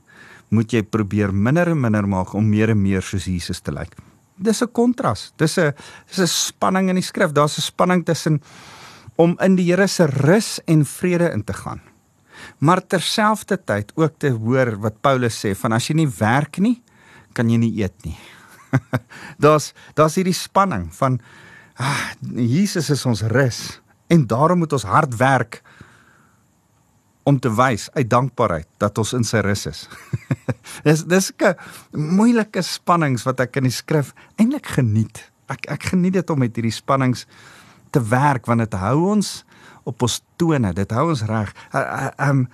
moet 0.54 0.72
jy 0.72 0.82
probeer 0.82 1.32
minder 1.32 1.68
en 1.72 1.80
minder 1.80 2.06
maak 2.06 2.34
om 2.34 2.46
meer 2.48 2.70
en 2.74 2.80
meer 2.80 3.02
soos 3.02 3.26
Jesus 3.26 3.60
te 3.60 3.72
lyk. 3.72 3.96
Dis 4.36 4.62
'n 4.62 4.72
kontras. 4.72 5.32
Dis 5.36 5.58
'n 5.58 5.72
dis 6.08 6.18
'n 6.18 6.26
spanning 6.26 6.88
in 6.88 6.96
die 6.96 7.02
skrif. 7.02 7.32
Daar's 7.32 7.58
'n 7.58 7.62
spanning 7.62 8.04
tussen 8.04 8.42
om 9.16 9.36
in 9.40 9.56
die 9.56 9.70
Here 9.70 9.86
se 9.86 10.06
rus 10.06 10.60
en 10.66 10.84
vrede 10.84 11.30
in 11.32 11.44
te 11.44 11.52
gaan. 11.52 11.80
Maar 12.58 12.86
terselfdertyd 12.86 13.92
ook 13.94 14.18
te 14.18 14.30
hoor 14.30 14.80
wat 14.80 15.00
Paulus 15.00 15.38
sê 15.46 15.54
van 15.54 15.72
as 15.72 15.88
jy 15.88 15.94
nie 15.94 16.08
werk 16.18 16.58
nie, 16.58 16.82
kan 17.32 17.50
jy 17.50 17.56
nie 17.56 17.82
eet 17.82 18.04
nie. 18.04 18.16
daar's 19.44 19.72
daar's 19.94 20.14
hierdie 20.14 20.34
spanning 20.34 20.94
van 20.94 21.20
ah, 21.76 22.10
Jesus 22.34 22.90
is 22.90 23.06
ons 23.06 23.22
rus 23.22 23.80
en 24.06 24.26
daarom 24.26 24.58
moet 24.58 24.72
ons 24.72 24.86
hard 24.88 25.16
werk 25.16 25.62
om 27.24 27.38
te 27.40 27.48
wys 27.56 27.88
uit 27.92 28.08
dankbaarheid 28.10 28.68
dat 28.78 28.98
ons 29.00 29.14
in 29.16 29.24
sy 29.24 29.40
rus 29.44 29.64
is. 29.70 29.86
dis 30.86 31.04
dis 31.08 31.32
'n 31.40 31.56
moeilike 31.92 32.62
spannings 32.62 33.24
wat 33.24 33.40
ek 33.40 33.56
in 33.56 33.68
die 33.68 33.72
skrif 33.72 34.12
eintlik 34.36 34.66
geniet. 34.76 35.30
Ek 35.48 35.66
ek 35.68 35.82
geniet 35.94 36.12
dit 36.20 36.30
om 36.30 36.38
met 36.38 36.56
hierdie 36.56 36.74
spannings 36.74 37.26
te 37.90 38.00
werk 38.00 38.46
want 38.46 38.60
dit 38.60 38.74
hou 38.74 39.16
ons 39.16 39.44
op 39.84 40.02
ons 40.02 40.20
tone. 40.36 40.72
Dit 40.72 40.90
hou 40.90 41.08
ons 41.08 41.24
reg. 41.24 41.52
Ehm 41.72 42.46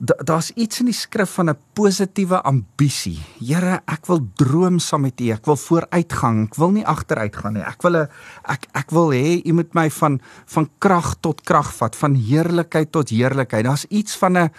daar's 0.00 0.48
iets 0.56 0.80
in 0.80 0.88
die 0.88 0.96
skrif 0.96 1.34
van 1.36 1.50
'n 1.50 1.58
positiewe 1.72 2.40
ambisie. 2.42 3.20
Here, 3.38 3.82
ek 3.86 4.06
wil 4.06 4.20
droom 4.34 4.78
saam 4.78 5.00
met 5.00 5.20
U. 5.20 5.30
Ek 5.30 5.44
wil 5.44 5.56
vooruitgang. 5.56 6.46
Ek 6.46 6.54
wil 6.54 6.70
nie 6.70 6.86
agteruit 6.86 7.36
gaan 7.36 7.52
nie. 7.52 7.62
Ek 7.62 7.82
wil 7.82 7.96
'n 7.96 8.08
ek 8.44 8.66
ek 8.72 8.90
wil 8.90 9.10
hê 9.12 9.42
U 9.44 9.52
moet 9.52 9.74
my 9.74 9.90
van 9.90 10.20
van 10.46 10.68
krag 10.78 11.20
tot 11.20 11.42
krag 11.42 11.74
vat, 11.74 11.96
van 11.96 12.14
heerlikheid 12.14 12.92
tot 12.92 13.08
heerlikheid. 13.08 13.64
Daar's 13.64 13.84
iets 13.88 14.16
van 14.16 14.38
'n 14.38 14.50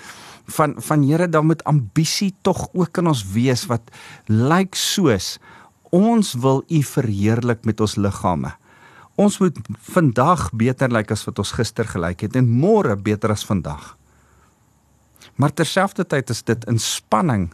van 0.46 0.76
van 0.78 1.04
Here, 1.04 1.30
dan 1.30 1.46
moet 1.46 1.64
ambisie 1.64 2.36
tog 2.42 2.70
ook 2.74 2.98
in 2.98 3.08
ons 3.08 3.26
wees 3.34 3.66
wat 3.66 3.82
lyk 4.28 4.76
soos 4.76 5.40
ons 5.90 6.34
wil 6.34 6.64
U 6.70 6.84
verheerlik 6.84 7.66
met 7.66 7.80
ons 7.82 7.96
liggame. 7.96 8.54
Ons 9.16 9.40
moet 9.40 9.58
vandag 9.92 10.52
beter 10.54 10.90
lyk 10.90 11.12
as 11.12 11.26
wat 11.26 11.40
ons 11.40 11.52
gister 11.52 11.86
gelyk 11.86 12.22
het 12.22 12.36
en 12.36 12.48
môre 12.48 12.96
beter 12.96 13.32
as 13.32 13.44
vandag. 13.44 14.01
Maar 15.36 15.54
terselfdertyd 15.54 16.30
is 16.30 16.44
dit 16.44 16.66
in 16.66 16.80
spanning 16.80 17.54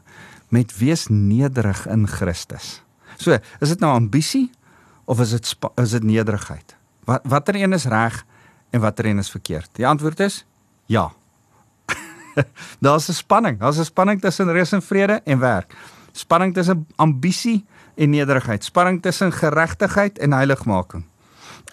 met 0.50 0.78
wees 0.78 1.08
nederig 1.10 1.88
in 1.88 2.08
Christus. 2.08 2.82
So, 3.18 3.38
is 3.60 3.70
dit 3.70 3.80
nou 3.80 3.94
ambisie 3.94 4.52
of 5.06 5.20
is 5.20 5.30
dit 5.36 5.56
is 5.76 5.92
dit 5.92 6.04
nederigheid? 6.04 6.76
Wat 7.06 7.22
watter 7.24 7.56
een 7.56 7.74
is 7.74 7.86
reg 7.86 8.26
en 8.70 8.80
watter 8.80 9.06
een 9.06 9.18
is 9.18 9.32
verkeerd? 9.32 9.70
Die 9.72 9.88
antwoord 9.88 10.20
is 10.20 10.46
ja. 10.86 11.12
Daar's 12.80 13.10
'n 13.10 13.14
spanning. 13.14 13.60
Daar's 13.60 13.80
'n 13.80 13.84
spanning 13.84 14.22
tussen 14.22 14.52
rus 14.52 14.72
en 14.72 14.82
vrede 14.82 15.22
en 15.24 15.40
werk. 15.40 15.76
Spanning 16.12 16.54
tussen 16.54 16.88
ambisie 16.96 17.66
en 17.96 18.10
nederigheid. 18.10 18.64
Spanning 18.64 19.02
tussen 19.02 19.32
geregtigheid 19.32 20.20
en 20.20 20.34
heiligmaking 20.34 21.06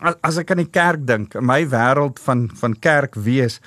as, 0.04 0.16
as 0.22 0.38
ek 0.42 0.52
aan 0.52 0.62
die 0.62 0.70
kerk 0.70 1.04
dink, 1.08 1.34
in 1.38 1.46
my 1.48 1.62
wêreld 1.70 2.20
van 2.24 2.46
van 2.60 2.76
kerk 2.76 3.16
wees, 3.26 3.60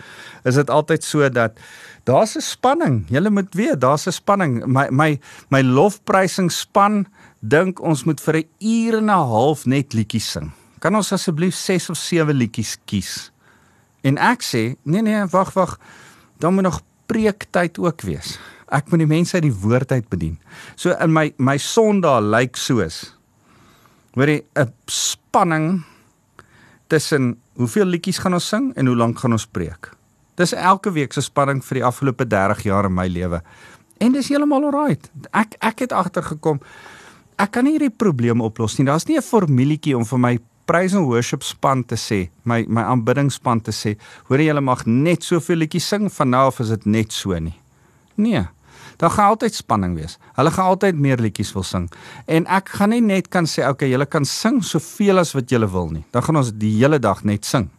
is 0.48 0.60
dit 0.60 0.70
altyd 0.70 1.03
so 1.03 1.29
dat 1.29 1.58
daar's 2.06 2.38
'n 2.38 2.41
spanning. 2.41 3.06
Julle 3.10 3.29
moet 3.29 3.53
weet, 3.56 3.82
daar's 3.82 4.08
'n 4.08 4.12
spanning. 4.12 4.65
My 4.65 4.88
my 4.89 5.20
my 5.50 5.62
lofprysing 5.62 6.51
span 6.51 7.08
dink 7.41 7.82
ons 7.82 8.03
moet 8.03 8.22
vir 8.22 8.36
'n 8.36 8.50
uur 8.60 8.98
en 8.98 9.10
'n 9.10 9.27
half 9.34 9.65
net 9.65 9.94
liedjies 9.94 10.32
sing. 10.32 10.51
Kan 10.79 10.96
ons 10.96 11.12
asseblief 11.12 11.56
6 11.56 11.89
of 11.89 11.98
7 11.98 12.36
liedjies 12.36 12.77
kies? 12.86 13.32
En 14.03 14.17
ek 14.17 14.41
sê, 14.41 14.75
nee 14.84 15.01
nee, 15.01 15.25
wag 15.25 15.53
wag. 15.53 15.79
Dan 16.39 16.53
moet 16.53 16.63
nog 16.63 16.82
preektyd 17.06 17.79
ook 17.79 18.01
wees. 18.01 18.39
Ek 18.67 18.89
moet 18.89 19.00
die 19.00 19.08
mense 19.08 19.34
uit 19.34 19.44
die 19.44 19.60
woord 19.62 19.91
uit 19.91 20.10
bedien. 20.10 20.39
So 20.75 20.91
in 20.91 21.13
my 21.13 21.34
my 21.38 21.58
Sondag 21.58 22.22
lyk 22.22 22.39
like 22.39 22.58
soos 22.58 23.17
hoorie 24.17 24.44
'n 24.56 24.74
spanning 24.86 25.84
tussen 26.88 27.36
hoeveel 27.58 27.86
liedjies 27.86 28.20
gaan 28.24 28.38
ons 28.38 28.48
sing 28.48 28.72
en 28.75 28.88
hoe 28.88 28.96
lank 28.96 29.20
gaan 29.20 29.36
ons 29.36 29.46
preek. 29.46 29.91
Dis 30.38 30.53
elke 30.53 30.91
week 30.94 31.13
se 31.13 31.22
spanning 31.25 31.63
vir 31.65 31.79
die 31.79 31.86
afgelope 31.88 32.27
30 32.29 32.63
jaar 32.67 32.86
in 32.86 32.94
my 32.94 33.08
lewe. 33.08 33.41
En 33.98 34.13
dis 34.13 34.29
heeltemal 34.29 34.70
alright. 34.70 35.10
Ek 35.32 35.58
ek 35.60 35.88
het 35.88 35.96
agtergekom 35.96 36.62
ek 37.38 37.51
kan 37.53 37.65
nie 37.65 37.75
hierdie 37.75 37.94
probleem 37.94 38.41
oplos 38.41 38.77
nie. 38.77 38.86
Daar's 38.86 39.08
nie 39.08 39.17
'n 39.17 39.22
formulietjie 39.22 39.98
om 39.98 40.06
vir 40.06 40.20
my 40.20 40.39
praise 40.65 40.98
and 40.98 41.08
worship 41.08 41.44
span 41.44 41.84
te 41.84 41.96
sê, 41.96 42.29
my 42.44 42.65
my 42.67 42.82
aanbiddingspan 42.82 43.62
te 43.62 43.72
sê, 43.72 43.98
hoor 44.27 44.39
jy 44.39 44.48
hulle 44.48 44.62
mag 44.62 44.86
net 44.86 45.24
soveel 45.24 45.58
liedjies 45.58 45.88
sing 45.88 46.12
van 46.12 46.29
nou 46.29 46.48
af 46.48 46.60
is 46.60 46.70
dit 46.70 46.86
net 46.86 47.12
so 47.12 47.39
nie. 47.39 47.56
Nee 48.15 48.48
daar 48.97 49.13
gaan 49.13 49.33
altyd 49.33 49.55
spanning 49.55 49.95
wees. 49.95 50.17
Hulle 50.37 50.51
gaan 50.51 50.65
altyd 50.73 50.95
meer 50.95 51.21
liedjies 51.21 51.53
wil 51.53 51.63
sing. 51.63 51.87
En 52.25 52.45
ek 52.49 52.69
gaan 52.79 52.89
nie 52.89 53.01
net 53.01 53.29
kan 53.33 53.45
sê 53.45 53.65
okay, 53.67 53.89
julle 53.89 54.05
kan 54.05 54.25
sing 54.25 54.63
soveel 54.65 55.21
as 55.21 55.33
wat 55.37 55.49
julle 55.53 55.69
wil 55.69 55.89
nie. 55.93 56.05
Dan 56.11 56.25
gaan 56.25 56.41
ons 56.41 56.53
die 56.53 56.73
hele 56.79 56.99
dag 56.99 57.23
net 57.23 57.45
sing. 57.45 57.69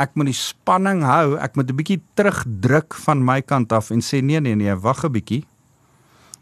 Ek 0.00 0.14
moet 0.14 0.30
die 0.30 0.36
spanning 0.36 1.02
hou. 1.04 1.36
Ek 1.40 1.56
moet 1.56 1.70
'n 1.70 1.76
bietjie 1.76 2.00
terugdruk 2.14 2.94
van 2.94 3.24
my 3.24 3.40
kant 3.40 3.72
af 3.72 3.90
en 3.90 4.00
sê 4.00 4.22
nee 4.22 4.40
nee 4.40 4.54
nee, 4.54 4.74
wag 4.74 5.04
'n 5.04 5.12
bietjie. 5.12 5.44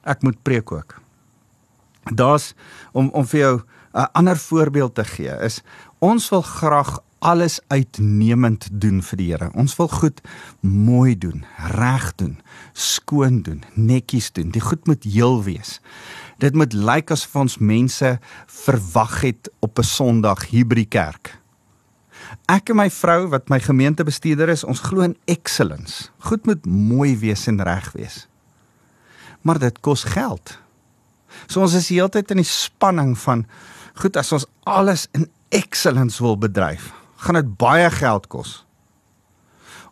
Ek 0.04 0.23
moet 0.23 0.42
preek 0.42 0.73
ook. 0.73 1.00
Daar's 2.11 2.54
om 2.92 3.11
om 3.12 3.26
vir 3.26 3.40
jou 3.40 3.62
'n 3.94 4.08
ander 4.12 4.37
voorbeeld 4.37 4.94
te 4.94 5.04
gee 5.04 5.35
is 5.42 5.62
ons 5.99 6.28
wil 6.30 6.42
graag 6.42 6.99
alles 7.19 7.59
uitnemend 7.67 8.69
doen 8.71 9.01
vir 9.03 9.19
die 9.19 9.29
Here. 9.33 9.51
Ons 9.59 9.75
wil 9.79 9.89
goed 9.91 10.21
mooi 10.61 11.17
doen, 11.19 11.45
reg 11.75 12.13
doen, 12.21 12.37
skoon 12.73 13.43
doen, 13.43 13.65
netjies 13.75 14.31
doen. 14.33 14.53
Die 14.55 14.63
goed 14.63 14.87
moet 14.87 15.05
heel 15.05 15.43
wees. 15.47 15.79
Dit 16.39 16.55
moet 16.55 16.73
lyk 16.73 17.11
asof 17.11 17.35
ons 17.37 17.59
mense 17.59 18.19
verwag 18.47 19.21
het 19.27 19.51
op 19.61 19.79
'n 19.79 19.83
Sondag 19.83 20.51
Hebreë 20.51 20.89
Kerk. 20.89 21.39
Ek 22.47 22.69
en 22.71 22.77
my 22.77 22.91
vrou 22.91 23.29
wat 23.29 23.49
my 23.49 23.61
gemeentebestuurder 23.61 24.49
is, 24.49 24.65
ons 24.65 24.81
glo 24.81 25.01
in 25.01 25.17
excellence. 25.25 26.11
Goed 26.19 26.47
moet 26.47 26.67
mooi 26.67 27.17
wees 27.17 27.47
en 27.47 27.63
reg 27.63 27.93
wees. 27.93 28.29
Maar 29.43 29.59
dit 29.59 29.81
kos 29.81 30.05
geld. 30.05 30.59
So 31.47 31.61
ons 31.61 31.75
is 31.75 31.89
heeltyd 31.89 32.31
in 32.31 32.37
die 32.37 32.45
spanning 32.45 33.19
van 33.19 33.47
goed 33.95 34.17
as 34.17 34.33
ons 34.33 34.47
alles 34.63 35.09
in 35.13 35.31
excellence 35.49 36.23
wil 36.23 36.37
bedryf 36.39 36.98
gaan 37.19 37.39
dit 37.41 37.57
baie 37.59 37.91
geld 37.91 38.27
kos. 38.31 38.65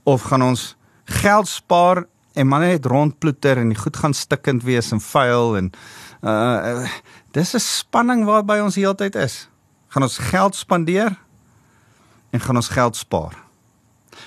Of 0.06 0.28
gaan 0.30 0.42
ons 0.42 0.76
geld 1.04 1.48
spaar 1.48 2.04
en 2.36 2.48
maar 2.48 2.60
net 2.60 2.86
rondploeter 2.86 3.58
en 3.58 3.72
die 3.72 3.78
goed 3.78 3.96
gaan 3.96 4.14
stikkend 4.14 4.62
wees 4.66 4.92
en 4.92 5.00
vuil 5.00 5.56
en 5.56 5.70
uh, 6.22 6.30
uh 6.30 6.88
dis 7.36 7.54
'n 7.54 7.60
spanning 7.60 8.24
waarby 8.24 8.58
ons 8.64 8.76
heeltyd 8.76 9.14
is. 9.14 9.48
Gaan 9.88 10.02
ons 10.02 10.18
geld 10.18 10.54
spandeer 10.54 11.18
en 12.30 12.40
gaan 12.40 12.56
ons 12.56 12.68
geld 12.68 12.96
spaar. 12.96 13.34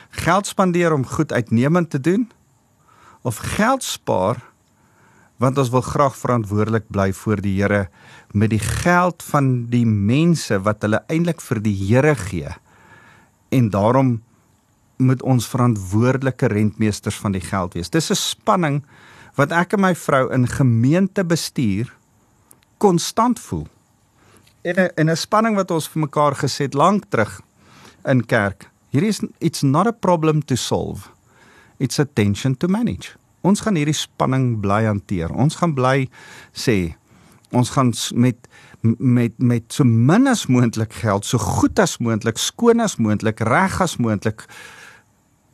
Geld 0.09 0.47
spandeer 0.47 0.93
om 0.93 1.05
goed 1.05 1.31
uitnemend 1.31 1.89
te 1.89 1.99
doen 1.99 2.31
of 3.21 3.37
geld 3.37 3.83
spaar 3.83 4.37
want 5.37 5.57
ons 5.57 5.69
wil 5.69 5.81
graag 5.81 6.17
verantwoordelik 6.17 6.89
bly 6.91 7.13
voor 7.13 7.41
die 7.41 7.61
Here 7.61 7.87
met 8.31 8.49
die 8.49 8.59
geld 8.59 9.23
van 9.23 9.65
die 9.71 9.85
mense 9.85 10.59
wat 10.61 10.81
hulle 10.81 11.03
eintlik 11.07 11.41
vir 11.41 11.61
die 11.63 11.75
Here 11.75 12.15
gee. 12.15 12.51
En 13.49 13.69
daarom 13.69 14.21
moet 14.97 15.21
ons 15.21 15.47
verantwoordelike 15.47 16.47
rentmeesters 16.51 17.15
van 17.15 17.31
die 17.31 17.43
geld 17.43 17.73
wees. 17.73 17.89
Dis 17.89 18.11
'n 18.11 18.15
spanning 18.15 18.83
wat 19.35 19.51
ek 19.51 19.73
en 19.73 19.79
my 19.79 19.95
vrou 19.95 20.31
in 20.33 20.47
gemeentebestuur 20.47 21.93
konstant 22.77 23.39
voel. 23.39 23.67
En 24.61 24.75
'n 24.95 25.09
'n 25.09 25.15
spanning 25.15 25.55
wat 25.55 25.71
ons 25.71 25.87
vir 25.87 26.01
mekaar 26.01 26.35
geset 26.35 26.73
lank 26.73 27.03
terug 27.09 27.41
in 28.05 28.25
kerk. 28.25 28.69
Hierdie 28.89 29.09
is 29.09 29.21
it's 29.39 29.61
not 29.61 29.87
a 29.87 29.91
problem 29.91 30.45
to 30.45 30.55
solve. 30.55 31.09
It's 31.77 31.99
a 31.99 32.05
tension 32.13 32.57
to 32.57 32.67
manage. 32.67 33.15
Ons 33.41 33.61
gaan 33.61 33.75
hierdie 33.75 33.95
spanning 33.95 34.59
bly 34.59 34.83
hanteer. 34.83 35.31
Ons 35.31 35.55
gaan 35.55 35.73
bly 35.73 36.09
sê 36.51 36.95
ons 37.51 37.69
gaan 37.69 37.93
met 38.13 38.47
met 38.81 39.37
met 39.37 39.73
so 39.73 39.83
min 39.83 40.27
as 40.27 40.45
moontlik 40.47 40.93
geld, 40.93 41.25
so 41.25 41.37
goed 41.37 41.79
as 41.79 41.97
moontlik, 41.97 42.37
skoon 42.37 42.79
as 42.79 42.95
moontlik, 42.95 43.39
reg 43.39 43.81
as 43.81 43.97
moontlik 43.97 44.45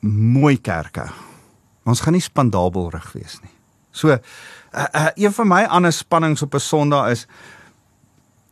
mooi 0.06 0.58
kerke. 0.62 1.10
Ons 1.86 2.02
gaan 2.02 2.14
nie 2.14 2.24
spandabel 2.24 2.90
rig 2.94 3.12
wees 3.14 3.40
nie. 3.42 3.54
So 3.96 4.12
uh, 4.12 4.18
uh, 4.76 5.08
een 5.16 5.34
van 5.34 5.48
my 5.48 5.64
ander 5.64 5.94
spannings 5.94 6.42
op 6.42 6.54
'n 6.54 6.60
Sondag 6.60 7.10
is 7.10 7.28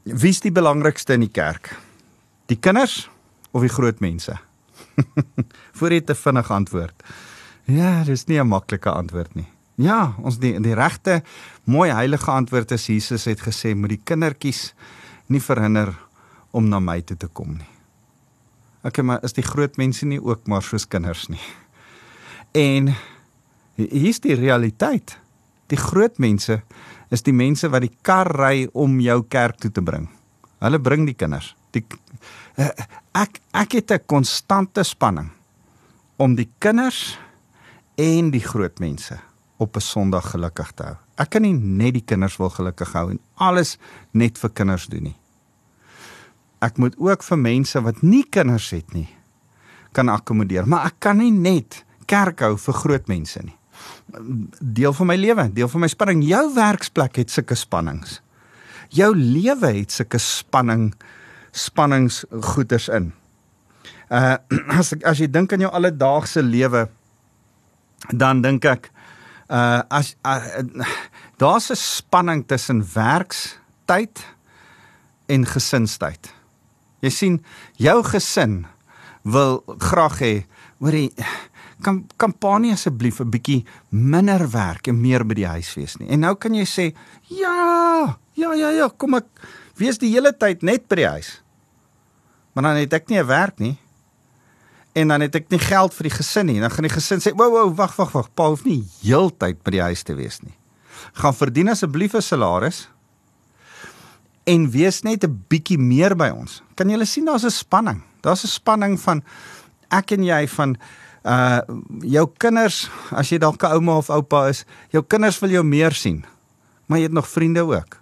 wie's 0.03 0.39
die 0.39 0.51
belangrikste 0.51 1.13
in 1.13 1.19
die 1.19 1.31
kerk? 1.31 1.77
Die 2.45 2.57
kinders 2.57 3.09
of 3.51 3.61
die 3.61 3.69
groot 3.69 3.99
mense? 3.99 4.37
Voor 5.77 5.91
jy 5.91 6.01
te 6.01 6.15
vinnig 6.15 6.51
antwoord. 6.51 7.03
Ja, 7.65 8.03
dis 8.03 8.25
nie 8.25 8.39
'n 8.39 8.47
maklike 8.47 8.89
antwoord 8.89 9.35
nie. 9.35 9.52
Ja, 9.81 10.13
ons 10.21 10.37
die 10.37 10.53
die 10.61 10.75
regte 10.77 11.23
mooi 11.65 11.89
heilige 11.89 12.29
antwoord 12.31 12.75
is 12.75 12.85
Jesus 12.91 13.25
het 13.25 13.41
gesê 13.41 13.73
moet 13.73 13.95
die 13.95 14.03
kindertjies 14.05 14.73
nie 15.33 15.41
verhinder 15.41 15.95
om 16.53 16.67
na 16.69 16.79
my 16.79 16.99
toe 17.01 17.17
te 17.17 17.27
kom 17.27 17.55
nie. 17.57 17.69
Okay, 18.83 19.03
maar 19.05 19.23
is 19.23 19.33
die 19.33 19.45
groot 19.45 19.77
mense 19.79 20.05
nie 20.05 20.19
ook 20.21 20.45
maar 20.47 20.61
soos 20.61 20.85
kinders 20.85 21.25
nie? 21.31 21.41
En 22.53 22.91
hier's 23.79 24.21
die 24.21 24.35
realiteit. 24.37 25.17
Die 25.71 25.79
groot 25.79 26.19
mense 26.21 26.59
is 27.09 27.25
die 27.25 27.33
mense 27.33 27.69
wat 27.73 27.81
die 27.81 27.95
kar 28.05 28.29
ry 28.29 28.67
om 28.77 28.99
jou 29.01 29.23
kerk 29.25 29.57
toe 29.63 29.71
te 29.71 29.81
bring. 29.81 30.05
Hulle 30.61 30.79
bring 30.83 31.07
die 31.09 31.17
kinders. 31.17 31.55
Die 31.73 31.81
eh, 32.61 32.69
ek 33.17 33.41
ek 33.57 33.79
het 33.79 33.91
'n 33.91 34.05
konstante 34.05 34.83
spanning 34.83 35.31
om 36.17 36.35
die 36.35 36.49
kinders 36.59 37.17
en 37.97 38.29
die 38.29 38.43
groot 38.43 38.79
mense 38.79 39.17
op 39.63 39.75
'n 39.75 39.81
Sondag 39.81 40.31
gelukkig 40.31 40.71
te 40.71 40.83
hou. 40.83 40.95
Ek 41.17 41.29
kan 41.29 41.41
nie 41.41 41.53
net 41.53 41.93
die 41.93 42.05
kinders 42.05 42.37
wil 42.37 42.49
gelukkig 42.49 42.93
hou 42.93 43.09
en 43.11 43.19
alles 43.35 43.77
net 44.11 44.37
vir 44.37 44.49
kinders 44.49 44.87
doen 44.87 45.03
nie 45.03 45.17
ek 46.63 46.79
moet 46.79 46.95
ook 47.01 47.23
vir 47.25 47.39
mense 47.39 47.81
wat 47.83 48.01
nie 48.05 48.23
kinders 48.31 48.69
het 48.75 48.95
nie 48.95 49.09
kan 49.93 50.09
akkommodeer, 50.09 50.65
maar 50.65 50.87
ek 50.89 50.95
kan 51.05 51.19
nie 51.21 51.29
net 51.29 51.83
kerk 52.09 52.41
hou 52.41 52.55
vir 52.57 52.77
groot 52.79 53.09
mense 53.11 53.37
nie. 53.45 53.53
Deel 54.57 54.95
van 54.97 55.09
my 55.11 55.17
lewe, 55.19 55.45
deel 55.53 55.69
van 55.69 55.83
my 55.83 55.89
spanning, 55.91 56.23
jou 56.25 56.41
werksplek 56.55 57.19
het 57.21 57.29
sulke 57.29 57.53
spannings. 57.57 58.15
Jou 58.89 59.11
lewe 59.13 59.69
het 59.75 59.93
sulke 59.93 60.17
spanning 60.17 60.87
spannings 61.53 62.23
goeters 62.41 62.89
in. 62.89 63.11
Uh 64.09 64.39
as 64.79 64.95
ek 64.97 65.05
as 65.13 65.21
jy 65.21 65.29
dink 65.29 65.53
aan 65.53 65.67
jou 65.67 65.69
alledaagse 65.69 66.41
lewe 66.41 66.87
dan 68.09 68.41
dink 68.41 68.65
ek 68.65 68.89
uh 69.49 69.81
as 69.89 70.15
uh, 70.25 70.63
daar's 71.41 71.69
'n 71.71 71.75
spanning 71.75 72.47
tussen 72.47 72.83
werkstyd 72.93 74.25
en 75.25 75.45
gesinstyd. 75.45 76.33
Jy 77.03 77.09
sien, 77.09 77.45
jou 77.75 78.03
gesin 78.03 78.65
wil 79.23 79.63
graag 79.77 80.19
hê, 80.19 80.33
hoorie, 80.79 81.11
kan 81.83 82.03
kampanje 82.17 82.73
asseblief 82.73 83.19
'n 83.19 83.29
bietjie 83.29 83.65
minder 83.89 84.49
werk 84.51 84.87
en 84.87 85.01
meer 85.01 85.25
by 85.25 85.33
die 85.33 85.47
huis 85.47 85.73
wees 85.75 85.97
nie. 85.99 86.09
En 86.09 86.19
nou 86.19 86.35
kan 86.35 86.53
jy 86.53 86.65
sê, 86.65 86.95
ja, 87.27 88.17
ja, 88.33 88.53
ja, 88.53 88.69
ja, 88.69 88.87
kom 88.97 89.15
ek 89.15 89.27
wees 89.75 89.97
die 89.97 90.11
hele 90.11 90.31
tyd 90.31 90.63
net 90.63 90.87
by 90.87 90.95
die 90.95 91.07
huis. 91.07 91.41
Maar 92.53 92.63
dan 92.63 92.75
het 92.75 92.93
ek 92.93 93.09
nie 93.09 93.19
'n 93.19 93.27
werk 93.27 93.59
nie. 93.59 93.77
En 94.93 95.07
dan 95.07 95.21
het 95.25 95.35
ek 95.35 95.49
nie 95.49 95.59
geld 95.59 95.93
vir 95.93 96.09
die 96.09 96.15
gesin 96.15 96.45
nie. 96.45 96.59
Dan 96.61 96.71
gaan 96.71 96.87
die 96.87 96.93
gesin 96.93 97.21
sê, 97.21 97.33
"Wou, 97.35 97.49
wou, 97.51 97.73
wag, 97.73 97.95
wag, 97.95 98.11
wag. 98.11 98.33
Pa 98.33 98.47
hoef 98.47 98.63
nie 98.65 98.83
heeltyd 99.01 99.63
by 99.63 99.71
die 99.71 99.81
huis 99.81 100.03
te 100.03 100.13
wees 100.13 100.41
nie. 100.41 100.53
Gaan 101.13 101.33
verdien 101.33 101.69
asseblief 101.69 102.13
'n 102.13 102.21
salaris 102.21 102.87
en 104.43 104.69
wees 104.71 105.01
net 105.03 105.23
'n 105.23 105.45
bietjie 105.49 105.77
meer 105.77 106.15
by 106.15 106.29
ons. 106.29 106.61
Kan 106.75 106.89
jy 106.89 107.05
sien 107.05 107.25
daar's 107.25 107.43
'n 107.43 107.49
spanning. 107.49 108.03
Daar's 108.21 108.43
'n 108.43 108.47
spanning 108.47 108.99
van 108.99 109.23
ek 109.89 110.11
en 110.11 110.23
jy 110.23 110.47
van 110.47 110.77
uh 111.23 111.61
jou 112.01 112.27
kinders 112.37 112.89
as 113.11 113.29
jy 113.29 113.37
dalk 113.37 113.63
'n 113.63 113.71
ouma 113.71 113.97
of 113.97 114.09
oupa 114.09 114.49
is, 114.49 114.65
jou 114.89 115.03
kinders 115.03 115.39
wil 115.39 115.49
jou 115.49 115.63
meer 115.63 115.91
sien. 115.91 116.25
Maar 116.85 116.97
jy 116.97 117.03
het 117.03 117.13
nog 117.13 117.27
vriende 117.27 117.61
ook. 117.61 118.01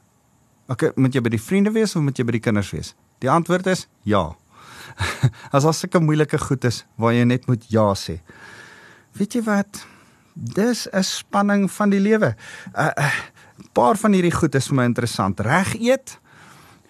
Okay, 0.67 0.91
moet 0.95 1.13
jy 1.13 1.21
by 1.21 1.30
die 1.30 1.41
vriende 1.41 1.71
wees 1.71 1.95
of 1.95 2.01
moet 2.01 2.17
jy 2.17 2.25
by 2.25 2.32
die 2.32 2.39
kinders 2.39 2.71
wees? 2.71 2.95
Die 3.19 3.30
antwoord 3.30 3.67
is 3.67 3.88
ja. 4.04 4.36
as 5.55 5.65
as 5.65 5.79
sulke 5.79 5.99
moeilike 5.99 6.37
goed 6.37 6.63
is 6.65 6.85
waar 6.95 7.13
jy 7.13 7.23
net 7.23 7.47
moet 7.47 7.65
ja 7.69 7.93
sê. 7.93 8.21
Weet 9.17 9.33
jy 9.33 9.43
wat? 9.43 9.85
Dis 10.33 10.87
'n 10.87 11.03
spanning 11.03 11.71
van 11.71 11.89
die 11.89 11.99
lewe. 11.99 12.35
'n 12.75 12.79
uh, 12.79 12.91
uh, 12.97 13.11
paar 13.73 13.97
van 13.97 14.13
hierdie 14.13 14.33
goed 14.33 14.55
is 14.55 14.67
vir 14.67 14.75
my 14.75 14.85
interessant. 14.85 15.39
Reg 15.39 15.75
eet, 15.79 16.17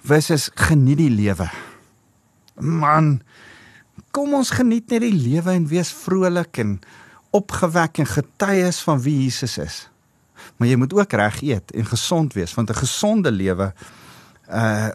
versus 0.01 0.49
geniet 0.55 0.97
die 1.01 1.11
lewe. 1.13 1.47
Man, 2.61 3.21
kom 4.11 4.33
ons 4.37 4.53
geniet 4.55 4.89
net 4.91 5.05
die 5.05 5.15
lewe 5.15 5.53
en 5.53 5.67
wees 5.69 5.91
vrolik 5.93 6.61
en 6.63 6.79
opgewek 7.35 8.01
en 8.01 8.09
getuies 8.09 8.81
van 8.85 9.01
wie 9.05 9.15
Jesus 9.23 9.57
is. 9.61 9.77
Maar 10.57 10.71
jy 10.71 10.77
moet 10.81 10.93
ook 10.97 11.13
reg 11.13 11.41
eet 11.45 11.71
en 11.77 11.85
gesond 11.87 12.33
wees 12.33 12.53
want 12.57 12.69
'n 12.69 12.81
gesonde 12.81 13.31
lewe 13.31 13.73
uh 14.51 14.89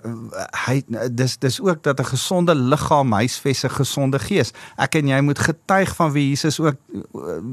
hy 0.67 0.83
dis 1.11 1.39
dis 1.39 1.61
ook 1.61 1.83
dat 1.83 2.01
'n 2.01 2.05
gesonde 2.05 2.55
liggaam 2.55 3.13
huisves 3.13 3.65
'n 3.65 3.71
gesonde 3.71 4.19
gees. 4.19 4.53
Ek 4.77 4.95
en 4.95 5.09
jy 5.09 5.21
moet 5.21 5.39
getuig 5.39 5.97
van 5.97 6.13
wie 6.13 6.29
Jesus 6.29 6.61
ook 6.61 6.77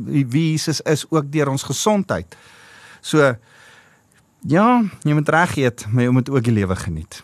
wie 0.05 0.51
Jesus 0.51 0.81
is 0.81 1.05
ook 1.09 1.31
deur 1.31 1.49
ons 1.49 1.63
gesondheid. 1.63 2.35
So 3.01 3.35
ja, 4.47 4.83
jy 5.03 5.13
moet 5.13 5.29
reg 5.29 5.55
eet, 5.55 5.85
maar 5.91 6.03
jy 6.03 6.09
moet 6.09 6.29
ook 6.29 6.43
die 6.43 6.53
lewe 6.53 6.75
geniet. 6.75 7.23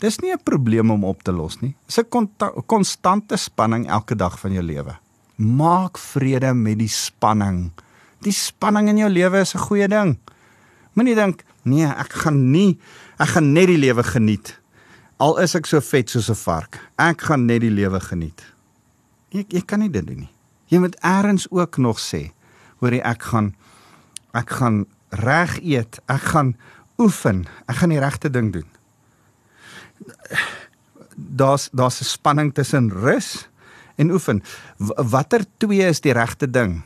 Dis 0.00 0.18
nie 0.18 0.32
'n 0.32 0.42
probleem 0.42 0.90
om 0.90 1.04
op 1.04 1.22
te 1.22 1.32
los 1.32 1.60
nie. 1.60 1.76
Dis 1.86 1.98
'n 1.98 2.64
konstante 2.66 3.36
spanning 3.36 3.88
elke 3.88 4.16
dag 4.16 4.38
van 4.40 4.52
jou 4.52 4.62
lewe. 4.62 4.96
Maak 5.36 5.98
vrede 5.98 6.54
met 6.54 6.78
die 6.78 6.88
spanning. 6.88 7.72
Die 8.20 8.32
spanning 8.32 8.88
in 8.88 8.96
jou 8.96 9.10
lewe 9.10 9.40
is 9.40 9.54
'n 9.54 9.58
goeie 9.58 9.88
ding. 9.88 10.18
Moenie 10.92 11.14
dink, 11.14 11.44
nee, 11.62 11.86
ek 11.86 12.12
gaan 12.12 12.50
nie, 12.50 12.78
ek 13.20 13.34
gaan 13.36 13.52
net 13.52 13.68
die 13.68 13.78
lewe 13.78 14.02
geniet. 14.02 14.54
Al 15.20 15.38
is 15.44 15.54
ek 15.54 15.68
so 15.68 15.80
vet 15.84 16.10
soos 16.10 16.30
'n 16.30 16.34
vark. 16.34 16.80
Ek 16.98 17.20
gaan 17.20 17.46
net 17.46 17.60
die 17.60 17.70
lewe 17.70 18.00
geniet. 18.00 18.40
Jy 19.30 19.44
jy 19.48 19.60
kan 19.60 19.80
nie 19.80 19.90
dit 19.90 20.06
doen 20.06 20.20
nie. 20.26 20.32
Jy 20.68 20.78
moet 20.78 20.96
eers 21.04 21.46
ook 21.50 21.76
nog 21.78 21.98
sê, 21.98 22.32
hoor 22.80 22.92
jy 22.92 23.02
ek 23.04 23.22
gaan 23.22 23.54
ek 24.32 24.50
gaan 24.50 24.86
reg 25.10 25.58
eet. 25.62 26.00
Ek 26.08 26.22
gaan 26.22 26.56
oefen. 26.98 27.46
Ek 27.68 27.76
gaan 27.76 27.90
die 27.90 27.98
regte 27.98 28.30
ding 28.30 28.52
doen 28.52 28.68
daar's 31.16 31.68
daar's 31.72 32.00
'n 32.00 32.04
spanning 32.04 32.54
tussen 32.54 32.90
rus 32.90 33.48
en 33.94 34.10
oefen. 34.10 34.42
Watter 34.96 35.44
twee 35.56 35.88
is 35.88 36.00
die 36.00 36.12
regte 36.12 36.50
ding? 36.50 36.82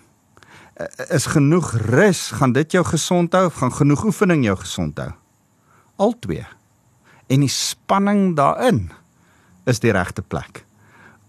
Is 1.08 1.26
genoeg 1.26 1.72
rus 1.72 2.30
gaan 2.30 2.52
dit 2.52 2.72
jou 2.72 2.84
gesond 2.84 3.32
hou 3.32 3.46
of 3.46 3.54
gaan 3.54 3.72
genoeg 3.72 4.04
oefening 4.04 4.44
jou 4.44 4.56
gesond 4.56 4.98
hou? 4.98 5.12
Al 5.96 6.14
twee. 6.18 6.46
En 7.26 7.40
die 7.40 7.52
spanning 7.52 8.36
daarin 8.36 8.90
is 9.64 9.80
die 9.80 9.92
regte 9.92 10.22
plek 10.22 10.64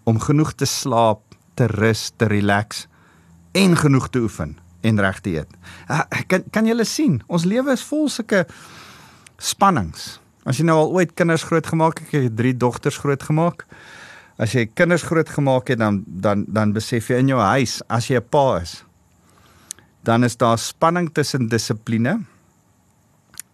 om 0.06 0.20
genoeg 0.22 0.54
te 0.54 0.68
slaap, 0.70 1.22
te 1.58 1.66
rus, 1.72 2.12
te 2.18 2.28
relax 2.30 2.86
en 3.58 3.74
genoeg 3.78 4.10
te 4.14 4.22
oefen 4.22 4.58
en 4.86 5.02
reg 5.02 5.20
te 5.26 5.34
eet. 5.40 5.56
Kan 6.30 6.44
kan 6.54 6.68
jy 6.70 6.86
sien, 6.86 7.22
ons 7.26 7.48
lewe 7.48 7.74
is 7.74 7.86
vol 7.90 8.10
sulke 8.12 8.44
spannings. 9.42 10.20
As 10.46 10.60
jy 10.60 10.68
nou 10.68 10.78
al 10.78 10.94
ooit 10.94 11.16
kinders 11.18 11.48
grootgemaak 11.50 12.00
het, 12.00 12.12
ek 12.12 12.28
het 12.28 12.38
drie 12.38 12.54
dogters 12.54 13.00
grootgemaak. 13.02 13.66
As 14.38 14.54
jy 14.54 14.68
kinders 14.68 15.08
grootgemaak 15.08 15.72
het, 15.74 15.80
dan 15.82 16.04
dan 16.06 16.46
dan 16.48 16.76
besef 16.76 17.10
jy 17.10 17.24
in 17.24 17.34
jou 17.34 17.42
huis 17.42 17.82
as 17.90 18.12
jy 18.12 18.22
'n 18.22 18.30
pa 18.30 18.62
is, 18.62 18.84
dan 20.04 20.24
is 20.24 20.38
daar 20.38 20.58
spanning 20.58 21.10
tussen 21.10 21.50
dissipline 21.50 22.26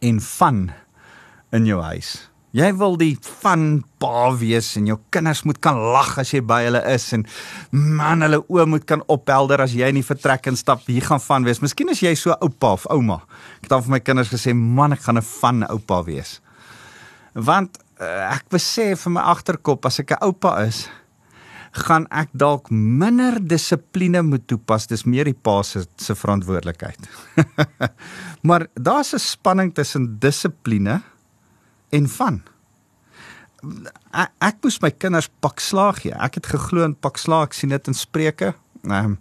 en 0.02 0.22
van 0.22 0.72
in 1.52 1.66
jou 1.66 1.82
huis. 1.82 2.32
Jy 2.52 2.68
wil 2.76 2.98
die 3.00 3.14
van 3.40 3.80
pa 4.04 4.28
wees 4.36 4.74
en 4.76 4.90
jou 4.90 4.98
kinders 5.16 5.46
moet 5.48 5.62
kan 5.64 5.78
lag 5.94 6.18
as 6.20 6.34
jy 6.34 6.42
by 6.44 6.60
hulle 6.66 6.82
is 6.92 7.06
en 7.16 7.24
man 7.72 8.26
hulle 8.26 8.42
oë 8.52 8.66
moet 8.74 8.84
kan 8.90 9.04
ophelder 9.14 9.64
as 9.64 9.72
jy 9.78 9.88
in 9.88 10.02
die 10.02 10.04
vertrek 10.04 10.50
instap. 10.52 10.84
Hier 10.92 11.06
gaan 11.08 11.24
van 11.24 11.48
wees. 11.48 11.62
Miskien 11.64 11.94
is 11.94 12.02
jy 12.04 12.12
so 12.20 12.36
oupa 12.44 12.74
of 12.76 12.88
ouma. 12.92 13.22
Ek 13.62 13.70
het 13.70 13.76
al 13.78 13.86
vir 13.86 13.96
my 13.96 14.02
kinders 14.04 14.34
gesê, 14.34 14.54
"Man, 14.54 14.92
ek 14.92 15.08
gaan 15.08 15.18
'n 15.18 15.30
van 15.40 15.64
oupa 15.70 16.04
wees." 16.04 16.42
Want 17.34 17.78
uh, 18.02 18.36
ek 18.36 18.50
besef 18.50 19.06
vir 19.06 19.12
my 19.12 19.22
agterkop 19.22 19.86
as 19.86 20.00
ek 20.00 20.12
'n 20.12 20.24
oupa 20.28 20.66
is, 20.68 20.90
gaan 21.72 22.06
ek 22.12 22.30
dalk 22.34 22.70
minder 22.70 23.40
dissipline 23.40 24.22
moet 24.22 24.48
toepas. 24.48 24.88
Dis 24.88 25.06
meer 25.06 25.24
die 25.24 25.34
pa 25.34 25.62
se 25.64 25.86
se 25.96 26.16
verantwoordelikheid. 26.16 27.00
maar 28.48 28.68
daar's 28.76 29.14
'n 29.14 29.20
spanning 29.20 29.74
tussen 29.74 30.20
dissipline 30.20 31.02
en 31.92 32.10
van. 32.18 32.42
Ek, 34.12 34.34
ek 34.42 34.60
moes 34.66 34.80
my 34.82 34.92
kinders 34.92 35.30
pak 35.44 35.62
slaag 35.62 36.02
gee. 36.04 36.16
Ek 36.18 36.40
het 36.40 36.50
geglo 36.54 36.86
in 36.88 36.98
pak 36.98 37.22
slaag, 37.22 37.52
ek 37.52 37.58
sien 37.60 37.74
dit 37.74 37.92
in 37.92 37.98
Spreuke. 37.98 38.54
Ehm 38.88 39.16
um, 39.16 39.18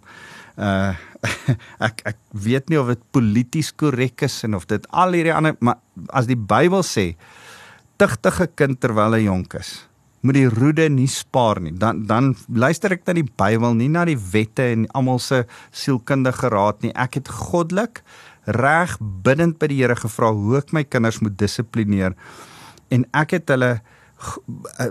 uh 0.57 0.93
ek 1.87 2.01
ek 2.09 2.17
weet 2.33 2.71
nie 2.73 2.79
of 2.81 2.87
dit 2.89 3.01
polities 3.13 3.69
korrek 3.77 4.23
is 4.25 4.39
en 4.47 4.57
of 4.57 4.65
dit 4.65 4.87
al 4.89 5.13
hierdie 5.13 5.33
ander 5.35 5.53
maar 5.61 5.77
as 6.17 6.25
die 6.25 6.35
Bybel 6.35 6.81
sê 6.81 7.11
tigtige 8.01 8.47
kind 8.57 8.79
terwyl 8.81 9.13
hy 9.13 9.27
jonk 9.27 9.53
is 9.59 9.75
moet 10.21 10.37
die 10.37 10.49
roede 10.49 10.85
nie 10.89 11.09
spaar 11.09 11.61
nie. 11.61 11.73
Dan 11.73 12.03
dan 12.09 12.33
luister 12.45 12.93
ek 12.93 13.07
na 13.07 13.15
die 13.17 13.25
Bybel, 13.25 13.73
nie 13.77 13.89
na 13.89 14.05
die 14.05 14.19
wette 14.31 14.67
en 14.73 14.85
almal 14.97 15.21
se 15.21 15.43
sielkundige 15.73 16.51
raad 16.53 16.85
nie. 16.85 16.93
Ek 16.93 17.17
het 17.17 17.31
goddelik 17.31 18.03
reg 18.45 18.95
bidend 19.25 19.59
by 19.61 19.69
die 19.71 19.81
Here 19.81 19.97
gevra 19.97 20.31
hoe 20.33 20.59
ek 20.61 20.73
my 20.73 20.83
kinders 20.85 21.21
moet 21.21 21.37
dissiplineer 21.41 22.15
en 22.91 23.05
ek 23.17 23.37
het 23.39 23.53
hulle 23.53 23.79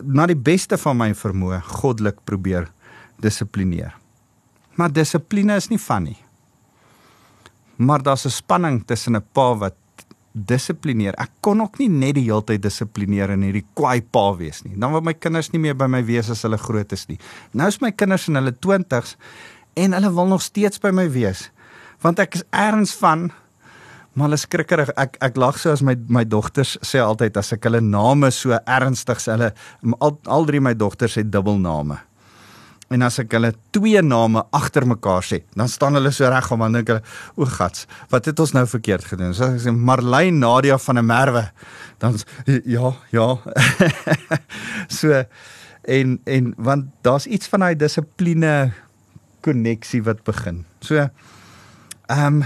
na 0.02 0.26
die 0.26 0.38
beste 0.38 0.78
van 0.80 0.98
my 0.98 1.12
vermoë 1.14 1.60
goddelik 1.78 2.18
probeer 2.26 2.66
dissiplineer. 3.22 3.94
Maar 4.80 4.92
dissipline 4.92 5.58
is 5.60 5.68
nie 5.70 5.78
van 5.78 6.08
nie. 6.08 6.18
Maar 7.76 8.02
daar's 8.02 8.26
'n 8.26 8.30
spanning 8.30 8.82
tussen 8.86 9.16
'n 9.16 9.24
pa 9.32 9.54
wat 9.54 9.74
dissiplineer. 10.32 11.14
Ek 11.18 11.30
kon 11.40 11.60
ook 11.60 11.78
nie 11.78 11.88
net 11.88 12.14
die 12.14 12.24
hele 12.28 12.44
tyd 12.44 12.62
dissiplineer 12.62 13.30
en 13.30 13.42
hierdie 13.42 13.66
kwaai 13.74 14.02
pa 14.02 14.30
wees 14.38 14.62
nie. 14.62 14.76
Dan 14.78 14.92
wil 14.92 15.00
my 15.00 15.14
kinders 15.14 15.50
nie 15.50 15.60
meer 15.60 15.74
by 15.74 15.86
my 15.86 16.02
wees 16.06 16.30
as 16.30 16.42
hulle 16.46 16.58
groot 16.58 16.92
is 16.92 17.06
nie. 17.10 17.18
Nou 17.52 17.68
is 17.68 17.80
my 17.82 17.90
kinders 17.90 18.28
in 18.28 18.38
hulle 18.38 18.54
20's 18.66 19.16
en 19.74 19.92
hulle 19.92 20.12
wil 20.14 20.26
nog 20.26 20.42
steeds 20.42 20.78
by 20.78 20.90
my 20.90 21.08
wees. 21.10 21.50
Want 22.00 22.18
ek 22.18 22.34
is 22.34 22.44
erns 22.50 22.94
van 22.94 23.30
maar 24.14 24.28
hulle 24.28 24.40
skrikkerig. 24.40 24.92
Ek 24.98 25.16
ek 25.22 25.38
lag 25.40 25.58
so 25.58 25.72
as 25.72 25.82
my 25.86 25.96
my 26.08 26.24
dogters 26.26 26.76
sê 26.86 27.02
altyd 27.02 27.36
as 27.40 27.52
ek 27.56 27.68
hulle 27.68 27.82
name 27.84 28.30
so 28.34 28.56
ernstig 28.66 29.22
sê 29.22 29.36
hulle 29.36 29.52
al 30.00 30.16
al 30.26 30.48
drie 30.48 30.62
my 30.62 30.74
dogters 30.74 31.18
het 31.20 31.30
dubbelname. 31.32 32.00
En 32.90 33.04
as 33.06 33.20
ek 33.22 33.36
hulle 33.36 33.52
twee 33.70 34.00
name 34.02 34.42
agter 34.56 34.82
mekaar 34.88 35.22
sê, 35.22 35.44
dan 35.54 35.70
staan 35.70 35.94
hulle 35.94 36.10
so 36.10 36.26
reg 36.26 36.48
om 36.50 36.64
aan 36.66 36.80
dink 36.80 36.88
hulle, 36.90 37.04
o 37.38 37.46
gats, 37.46 37.84
wat 38.10 38.26
het 38.26 38.40
ons 38.42 38.50
nou 38.56 38.64
verkeerd 38.66 39.06
gedoen? 39.12 39.30
So 39.30 39.46
as 39.46 39.60
ek 39.60 39.68
sê 39.68 39.74
Marlene 39.76 40.42
Nadia 40.42 40.78
van 40.82 40.98
der 40.98 41.06
Merwe, 41.06 41.44
dan 42.02 42.18
ja, 42.66 42.90
ja. 43.14 43.28
so 44.98 45.22
en 45.86 46.18
en 46.26 46.54
want 46.58 46.90
daar's 47.06 47.28
iets 47.30 47.48
van 47.52 47.62
daai 47.62 47.78
dissipline 47.78 48.72
koneksie 49.46 50.02
wat 50.02 50.24
begin. 50.26 50.64
So 50.82 50.98
ehm 50.98 52.26
um, 52.26 52.42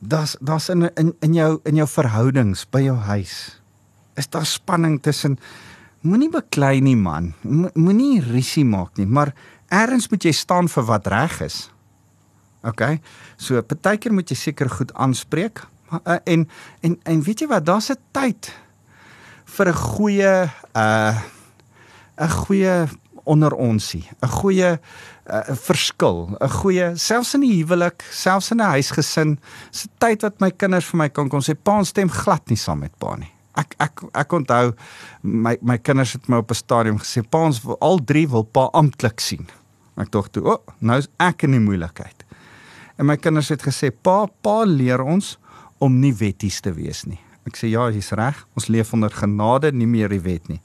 das 0.00 0.36
das 0.40 0.68
in 0.68 0.90
in 0.96 1.14
in 1.20 1.34
jou 1.34 1.60
in 1.64 1.76
jou 1.76 1.86
verhoudings 1.86 2.66
by 2.70 2.80
jou 2.80 2.96
huis. 2.96 3.60
Is 4.16 4.28
daar 4.28 4.46
spanning 4.46 5.00
tussen 5.02 5.38
Moenie 6.06 6.30
beklei 6.30 6.78
nie 6.80 6.96
man. 6.96 7.32
Moenie 7.74 8.20
risie 8.22 8.64
maak 8.64 8.94
nie, 9.00 9.06
maar 9.06 9.32
eers 9.74 10.06
moet 10.12 10.28
jy 10.28 10.32
staan 10.32 10.70
vir 10.70 10.86
wat 10.86 11.08
reg 11.10 11.40
is. 11.42 11.56
OK. 12.66 12.84
So 13.36 13.58
partykeer 13.66 14.14
moet 14.14 14.30
jy 14.30 14.38
seker 14.38 14.70
goed 14.70 14.94
aanspreek. 14.94 15.64
Maar 15.90 16.00
uh, 16.04 16.18
en 16.34 16.46
en 16.86 16.96
en 17.02 17.22
weet 17.26 17.42
jy 17.42 17.48
wat, 17.50 17.66
daar's 17.66 17.90
'n 17.90 17.98
tyd 18.12 18.52
vir 19.56 19.68
'n 19.68 19.74
goeie 19.74 20.34
uh 20.76 21.14
'n 22.18 22.30
goeie 22.46 22.86
onder 23.28 23.54
onsie, 23.54 24.04
'n 24.22 24.28
goeie 24.40 24.78
uh, 24.78 25.54
verskil, 25.68 26.36
'n 26.40 26.50
goeie 26.50 26.96
selfs 26.96 27.34
in 27.34 27.44
die 27.44 27.62
huwelik, 27.62 28.02
selfs 28.10 28.50
in 28.50 28.60
'n 28.60 28.72
huisgesin, 28.74 29.38
'n 29.38 29.90
tyd 29.98 30.22
wat 30.22 30.40
my 30.40 30.50
kinders 30.50 30.86
vir 30.90 30.98
my 30.98 31.08
kan 31.08 31.28
kom 31.28 31.40
sê 31.40 31.54
pa 31.54 31.84
stem 31.84 32.08
glad 32.08 32.48
nie 32.48 32.56
saam 32.56 32.78
met 32.80 32.92
pa 32.98 33.16
nie 33.16 33.32
ek 33.58 33.74
ek 33.82 34.02
ek 34.14 34.32
onthou 34.32 34.72
my 35.22 35.56
my 35.62 35.78
kinders 35.78 36.14
het 36.16 36.28
my 36.28 36.38
op 36.42 36.50
'n 36.50 36.54
stadium 36.54 36.98
gesê 36.98 37.22
pa 37.22 37.38
ons 37.38 37.62
wil 37.64 37.78
al 37.80 37.98
drie 37.98 38.28
wil 38.28 38.44
pa 38.44 38.70
amptelik 38.72 39.20
sien. 39.20 39.46
Ek 39.96 40.12
dink 40.12 40.28
toe, 40.32 40.44
o, 40.44 40.52
oh, 40.52 40.74
nou 40.80 40.98
is 40.98 41.08
ek 41.18 41.42
in 41.42 41.50
die 41.50 41.60
moeilikheid. 41.60 42.24
En 42.98 43.06
my 43.06 43.16
kinders 43.16 43.48
het 43.48 43.62
gesê 43.62 43.90
pa 43.90 44.26
pa 44.42 44.64
leer 44.64 45.02
ons 45.02 45.38
om 45.78 46.00
nie 46.00 46.12
wetties 46.12 46.60
te 46.60 46.72
wees 46.72 47.04
nie. 47.06 47.18
Ek 47.46 47.56
sê 47.56 47.70
ja, 47.70 47.88
jy's 47.90 48.12
reg. 48.12 48.46
Ons 48.54 48.68
leef 48.68 48.92
onder 48.92 49.10
genade, 49.10 49.72
nie 49.72 49.86
meer 49.86 50.08
die 50.08 50.20
wet 50.20 50.48
nie. 50.48 50.60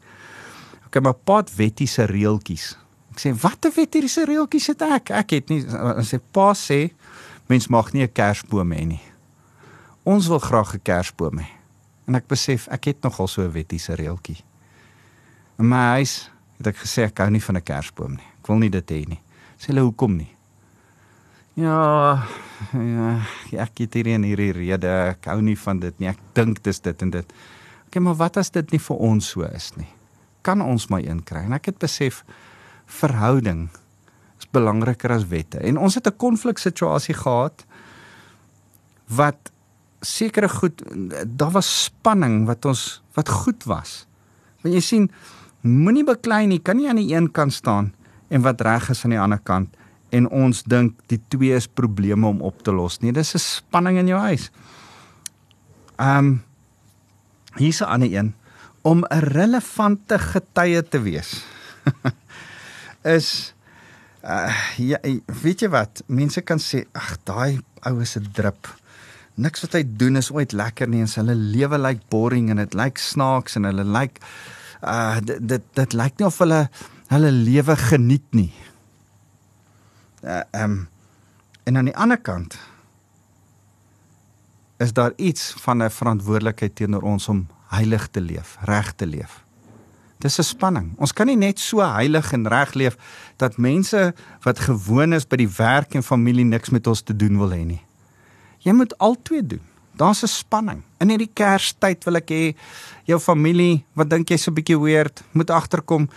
Okay, 0.94 1.02
maar 1.02 1.18
pa 1.18 1.40
het 1.42 1.50
wettiese 1.58 2.04
reeltjies. 2.06 2.76
Ek 3.10 3.22
sê 3.24 3.32
watter 3.34 3.72
wettiese 3.74 4.28
reeltjies 4.30 4.68
het 4.70 4.84
ek? 4.86 5.10
Ek 5.18 5.32
het 5.34 5.48
nie 5.50 5.64
en 5.66 6.06
sê 6.06 6.20
pa 6.22 6.52
sê 6.54 6.92
mens 7.50 7.66
mag 7.74 7.90
nie 7.94 8.04
'n 8.06 8.14
kersboom 8.14 8.70
hê 8.78 8.86
nie. 8.86 9.02
Ons 10.06 10.28
wil 10.28 10.38
graag 10.38 10.76
'n 10.76 10.86
kersboom 10.86 11.40
hê. 11.42 11.50
En 12.06 12.16
ek 12.16 12.28
besef 12.28 12.68
ek 12.70 12.86
het 12.86 13.02
nogal 13.02 13.28
so 13.28 13.42
'n 13.42 13.52
wettiese 13.52 13.96
reeltjie. 13.96 14.44
In 15.58 15.68
my 15.68 15.98
huis 15.98 16.30
het 16.58 16.68
ek 16.68 16.78
gesê 16.78 17.10
ek 17.10 17.18
hou 17.18 17.30
nie 17.30 17.42
van 17.42 17.58
'n 17.58 17.64
kersboom 17.64 18.12
nie. 18.12 18.30
Ek 18.42 18.48
wil 18.48 18.58
nie 18.58 18.70
dit 18.70 18.92
hê 18.92 19.08
nie. 19.08 19.22
Sê 19.58 19.74
hulle 19.74 19.82
hoekom 19.82 20.18
nie? 20.18 20.36
Ja, 21.56 22.24
ja, 22.74 23.26
ek 23.52 23.78
het 23.78 23.94
hier 23.94 24.08
in 24.08 24.24
hierdie 24.24 24.52
rede, 24.52 25.10
ek 25.18 25.26
hou 25.26 25.42
nie 25.42 25.58
van 25.58 25.80
dit 25.80 26.00
nie. 26.00 26.10
Ek 26.10 26.20
dink 26.34 26.64
dis 26.64 26.80
dit 26.80 27.02
en 27.02 27.10
dit. 27.10 27.34
Okay, 27.88 28.02
maar 28.02 28.16
wat 28.16 28.38
as 28.38 28.52
dit 28.52 28.72
nie 28.72 28.80
vir 28.80 28.98
ons 28.98 29.30
so 29.30 29.42
is 29.42 29.72
nie? 29.76 29.90
Kan 30.44 30.62
ons 30.62 30.90
my 30.92 31.00
inkry? 31.08 31.46
En 31.48 31.56
ek 31.58 31.72
het 31.72 31.80
besef 31.82 32.24
verhouding 32.86 33.70
is 34.40 34.50
belangriker 34.52 35.14
as 35.16 35.28
wette. 35.32 35.62
En 35.64 35.80
ons 35.80 35.96
het 35.96 36.08
'n 36.08 36.18
konfliksituasie 36.18 37.16
gehad 37.16 37.66
wat 39.08 39.52
sekere 40.02 40.50
goed 40.50 40.84
daar 41.38 41.52
was 41.52 41.84
spanning 41.84 42.46
wat 42.46 42.66
ons 42.66 43.02
wat 43.16 43.30
goed 43.30 43.64
was. 43.64 44.06
Want 44.62 44.76
jy 44.76 44.82
sien 44.82 45.12
moenie 45.62 46.04
beklei 46.04 46.48
nie, 46.48 46.60
kan 46.60 46.78
nie 46.78 46.90
aan 46.90 47.00
die 47.00 47.16
een 47.16 47.32
kant 47.32 47.54
staan 47.54 47.94
en 48.28 48.42
wat 48.42 48.62
reg 48.62 48.90
is 48.90 49.04
aan 49.04 49.16
die 49.16 49.20
ander 49.20 49.40
kant 49.40 49.70
en 50.14 50.30
ons 50.30 50.64
dink 50.70 51.00
die 51.08 51.20
twee 51.34 51.56
is 51.58 51.68
probleme 51.68 52.28
om 52.28 52.42
op 52.42 52.62
te 52.64 52.72
los 52.72 53.00
nie. 53.02 53.12
Dis 53.12 53.34
'n 53.34 53.40
spanning 53.40 53.98
in 53.98 54.08
jou 54.08 54.20
huis. 54.20 54.52
Ehm 55.98 56.18
um, 56.18 56.44
hier's 57.56 57.82
'n 57.82 57.86
ander 57.86 58.14
een 58.14 58.34
om 58.84 59.04
'n 59.08 59.24
relevante 59.34 60.20
getuie 60.20 60.84
te 60.84 61.00
wees. 61.02 61.44
is 63.18 63.54
uh, 64.24 64.52
ja, 64.78 65.00
weet 65.42 65.60
jy 65.64 65.70
wat? 65.72 66.04
Mense 66.08 66.42
kan 66.42 66.60
sê 66.60 66.86
ag 66.92 67.18
daai 67.24 67.60
ou 67.88 68.00
is 68.02 68.16
'n 68.20 68.28
drup 68.32 68.68
niks 69.36 69.64
wat 69.66 69.78
hy 69.78 69.84
doen 69.98 70.20
is 70.20 70.30
ooit 70.32 70.54
lekker 70.54 70.90
nie 70.90 71.02
en 71.02 71.10
sy 71.10 71.22
hele 71.22 71.36
lewe 71.36 71.80
lyk 71.80 71.98
like 71.98 72.10
boring 72.14 72.52
en 72.54 72.62
dit 72.62 72.76
lyk 72.78 72.98
like 72.98 73.02
snaaks 73.02 73.58
en 73.58 73.66
hulle 73.70 73.86
lyk 73.86 74.20
like, 74.20 74.34
uh 74.84 75.18
dit 75.24 75.40
dit, 75.42 75.64
dit 75.80 75.96
lyk 75.98 76.20
nie 76.20 76.28
of 76.28 76.38
hulle 76.44 76.68
hulle 77.14 77.32
lewe 77.32 77.76
geniet 77.90 78.26
nie. 78.36 78.52
Uh 80.22 80.44
um 80.64 80.84
en 81.64 81.80
aan 81.80 81.90
die 81.90 81.98
ander 81.98 82.20
kant 82.20 82.58
is 84.84 84.94
daar 84.94 85.14
iets 85.18 85.54
van 85.64 85.84
'n 85.84 85.90
verantwoordelikheid 85.90 86.76
teenoor 86.76 87.02
ons 87.02 87.28
om 87.30 87.48
heilig 87.74 88.08
te 88.12 88.22
leef, 88.22 88.58
reg 88.62 88.94
te 88.96 89.06
leef. 89.06 89.44
Dis 90.24 90.40
'n 90.40 90.44
spanning. 90.44 90.94
Ons 90.98 91.14
kan 91.14 91.28
nie 91.28 91.36
net 91.36 91.60
so 91.60 91.82
heilig 91.82 92.32
en 92.32 92.48
reg 92.48 92.74
leef 92.74 92.96
dat 93.38 93.58
mense 93.58 94.14
wat 94.42 94.60
gewoon 94.60 95.14
is 95.14 95.28
by 95.28 95.36
die 95.36 95.50
werk 95.58 95.96
en 95.96 96.04
familie 96.04 96.46
niks 96.46 96.70
met 96.70 96.88
ons 96.88 97.02
te 97.02 97.16
doen 97.16 97.38
wil 97.38 97.52
hê 97.52 97.66
nie. 97.66 97.82
Jy 98.60 98.72
moet 98.72 98.98
albei 98.98 99.42
doen. 99.48 99.62
Daar's 99.96 100.24
'n 100.24 100.28
spanning. 100.28 100.84
In 101.00 101.10
hierdie 101.10 101.34
Kerstyd 101.34 102.04
wil 102.04 102.16
ek 102.16 102.30
hê 102.30 102.56
jou 103.04 103.20
familie, 103.20 103.86
wat 103.94 104.10
dink 104.10 104.30
jy's 104.30 104.48
'n 104.48 104.54
bietjie 104.54 104.80
weird, 104.80 105.24
moet 105.32 105.50
agterkom 105.50 106.10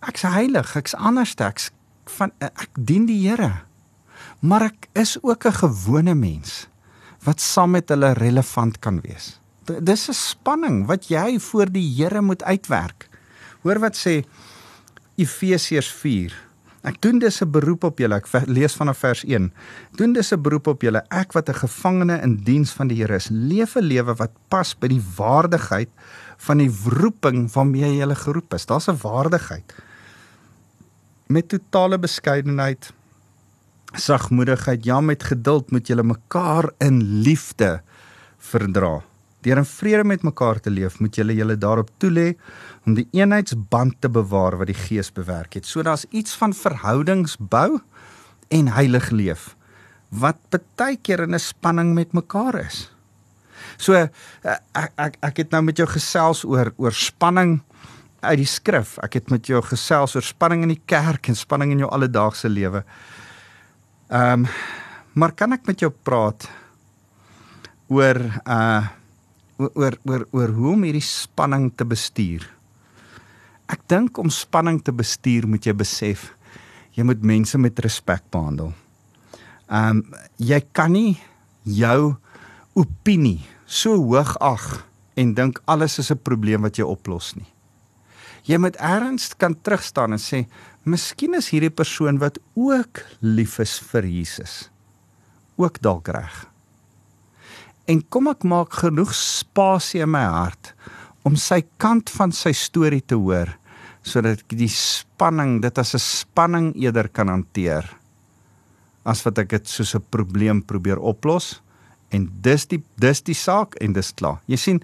ek's 0.00 0.22
heilig, 0.22 0.76
ek's 0.76 0.94
anders 0.94 1.34
ek's 1.34 1.70
van 2.18 2.32
ek 2.38 2.68
dien 2.74 3.06
die 3.06 3.28
Here. 3.28 3.62
Maar 4.40 4.62
ek 4.62 4.88
is 4.92 5.18
ook 5.22 5.46
'n 5.46 5.52
gewone 5.52 6.14
mens 6.14 6.68
wat 7.24 7.40
saam 7.40 7.70
met 7.70 7.88
hulle 7.88 8.12
relevant 8.12 8.78
kan 8.78 9.00
wees. 9.00 9.41
Dis 9.80 10.08
'n 10.08 10.12
spanning 10.12 10.86
wat 10.86 11.08
jy 11.08 11.38
voor 11.38 11.70
die 11.70 11.94
Here 11.96 12.20
moet 12.20 12.42
uitwerk. 12.42 13.08
Hoor 13.62 13.78
wat 13.78 13.96
sê 13.96 14.24
Efesiërs 15.16 15.92
4 15.92 16.52
Ek 16.82 16.98
doen 16.98 17.20
dis 17.22 17.40
'n 17.40 17.50
beroep 17.50 17.84
op 17.84 17.98
julle. 17.98 18.16
Ek 18.18 18.26
lees 18.46 18.74
vanaf 18.74 18.98
vers 18.98 19.22
1. 19.24 19.52
Doen 19.94 20.12
dis 20.12 20.32
'n 20.32 20.42
beroep 20.42 20.66
op 20.66 20.82
julle. 20.82 21.04
Ek 21.10 21.32
wat 21.32 21.48
'n 21.48 21.54
gevangene 21.54 22.20
in 22.22 22.36
diens 22.36 22.72
van 22.72 22.88
die 22.88 22.96
Here 22.96 23.14
is, 23.14 23.28
leef 23.30 23.76
'n 23.76 23.84
lewe 23.84 24.14
wat 24.14 24.30
pas 24.48 24.74
by 24.74 24.88
die 24.88 25.02
waardigheid 25.16 25.88
van 26.38 26.58
die 26.58 26.70
roeping 26.86 27.52
waarmee 27.52 27.96
jy 27.96 28.14
geroep 28.14 28.54
is. 28.54 28.66
Daar's 28.66 28.88
'n 28.88 28.98
waardigheid. 29.02 29.74
Met 31.28 31.48
totale 31.48 31.98
beskeidenheid, 31.98 32.92
sagmoedigheid, 33.94 34.84
ja 34.84 35.00
met 35.00 35.22
geduld 35.22 35.70
moet 35.70 35.86
julle 35.86 36.02
mekaar 36.02 36.72
in 36.78 37.02
liefde 37.22 37.82
verdra. 38.38 39.02
Deur 39.42 39.58
in 39.58 39.66
vrede 39.66 40.04
met 40.04 40.22
mekaar 40.22 40.60
te 40.60 40.70
leef, 40.70 41.00
moet 41.00 41.16
julle 41.16 41.34
julle 41.34 41.56
daarop 41.58 41.90
toelê 41.98 42.36
om 42.86 42.94
die 42.94 43.08
eenheidsband 43.12 44.00
te 44.00 44.08
bewaar 44.08 44.56
wat 44.60 44.70
die 44.70 44.78
Gees 44.78 45.10
bewerk 45.12 45.54
het. 45.58 45.66
So 45.66 45.82
daar's 45.82 46.06
iets 46.10 46.36
van 46.38 46.54
verhoudings 46.54 47.36
bou 47.38 47.80
en 48.48 48.72
heilig 48.76 49.10
leef 49.10 49.52
wat 50.12 50.36
baie 50.76 50.98
keer 51.00 51.22
in 51.24 51.34
'n 51.34 51.40
spanning 51.40 51.94
met 51.94 52.12
mekaar 52.12 52.54
is. 52.60 52.90
So 53.78 53.94
eh, 53.94 54.08
ek 54.74 54.92
ek 54.96 55.16
ek 55.22 55.36
het 55.36 55.50
nou 55.50 55.62
met 55.62 55.76
jou 55.76 55.86
gesels 55.86 56.44
oor 56.44 56.72
oor 56.76 56.92
spanning 56.92 57.62
uit 58.20 58.38
die 58.38 58.46
skrif. 58.46 58.98
Ek 59.02 59.14
het 59.14 59.30
met 59.30 59.46
jou 59.46 59.62
gesels 59.62 60.14
oor 60.14 60.22
spanning 60.22 60.62
in 60.62 60.68
die 60.68 60.82
kerk 60.86 61.28
en 61.28 61.36
spanning 61.36 61.72
in 61.72 61.78
jou 61.78 61.90
alledaagse 61.90 62.48
lewe. 62.48 62.84
Ehm 64.10 64.44
um, 64.44 64.48
maar 65.14 65.32
kan 65.32 65.52
ek 65.52 65.66
met 65.66 65.80
jou 65.80 65.90
praat 65.90 66.48
oor 67.88 68.16
uh 68.46 68.88
oor 69.74 69.96
oor 70.04 70.26
oor 70.32 70.48
hoe 70.48 70.72
om 70.72 70.82
hierdie 70.82 71.04
spanning 71.04 71.70
te 71.76 71.84
bestuur? 71.84 72.46
Ek 73.68 73.80
dink 73.88 74.18
om 74.18 74.30
spanning 74.30 74.82
te 74.82 74.92
bestuur 74.92 75.46
moet 75.46 75.66
jy 75.66 75.72
besef 75.72 76.32
jy 76.96 77.04
moet 77.08 77.22
mense 77.24 77.58
met 77.58 77.78
respek 77.84 78.24
behandel. 78.32 78.72
Ehm 79.72 80.02
um, 80.02 80.04
jy 80.36 80.60
kan 80.74 80.92
nie 80.92 81.16
jou 81.64 82.14
opinie 82.76 83.40
so 83.66 83.96
hoog 83.96 84.34
ag 84.40 84.84
en 85.16 85.34
dink 85.36 85.60
alles 85.66 85.98
is 85.98 86.10
'n 86.10 86.18
probleem 86.18 86.62
wat 86.62 86.76
jy 86.78 86.84
oplos 86.84 87.34
nie. 87.36 87.48
Jy 88.44 88.58
moet 88.58 88.76
erns 88.76 89.34
kan 89.38 89.54
terugstaan 89.54 90.12
en 90.12 90.18
sê, 90.18 90.46
"Miskien 90.84 91.34
is 91.34 91.50
hierdie 91.50 91.70
persoon 91.70 92.18
wat 92.18 92.38
ook 92.54 93.04
lief 93.20 93.58
is 93.58 93.78
vir 93.78 94.04
Jesus 94.04 94.70
ook 95.56 95.80
dalk 95.80 96.08
reg." 96.08 96.51
En 97.86 98.02
kom 98.08 98.28
ek 98.28 98.44
maak 98.44 98.72
genoeg 98.72 99.14
spasie 99.14 100.02
in 100.02 100.10
my 100.10 100.22
hart 100.22 100.74
om 101.26 101.36
sy 101.36 101.62
kant 101.82 102.10
van 102.10 102.32
sy 102.32 102.52
storie 102.52 103.02
te 103.02 103.18
hoor 103.18 103.50
sodat 104.02 104.42
ek 104.42 104.56
die 104.58 104.70
spanning 104.70 105.60
dit 105.62 105.78
as 105.78 105.94
'n 105.94 106.02
spanning 106.02 106.72
eerder 106.74 107.08
kan 107.08 107.28
hanteer 107.28 107.86
as 109.04 109.22
wat 109.26 109.38
ek 109.38 109.48
dit 109.48 109.68
soos 109.68 109.94
'n 109.94 110.04
probleem 110.10 110.62
probeer 110.62 110.98
oplos 110.98 111.62
en 112.10 112.28
dis 112.42 112.66
die 112.66 112.82
dis 112.98 113.22
die 113.22 113.34
saak 113.34 113.74
en 113.80 113.92
dis 113.92 114.12
klaar. 114.12 114.40
Jy 114.46 114.56
sien 114.56 114.82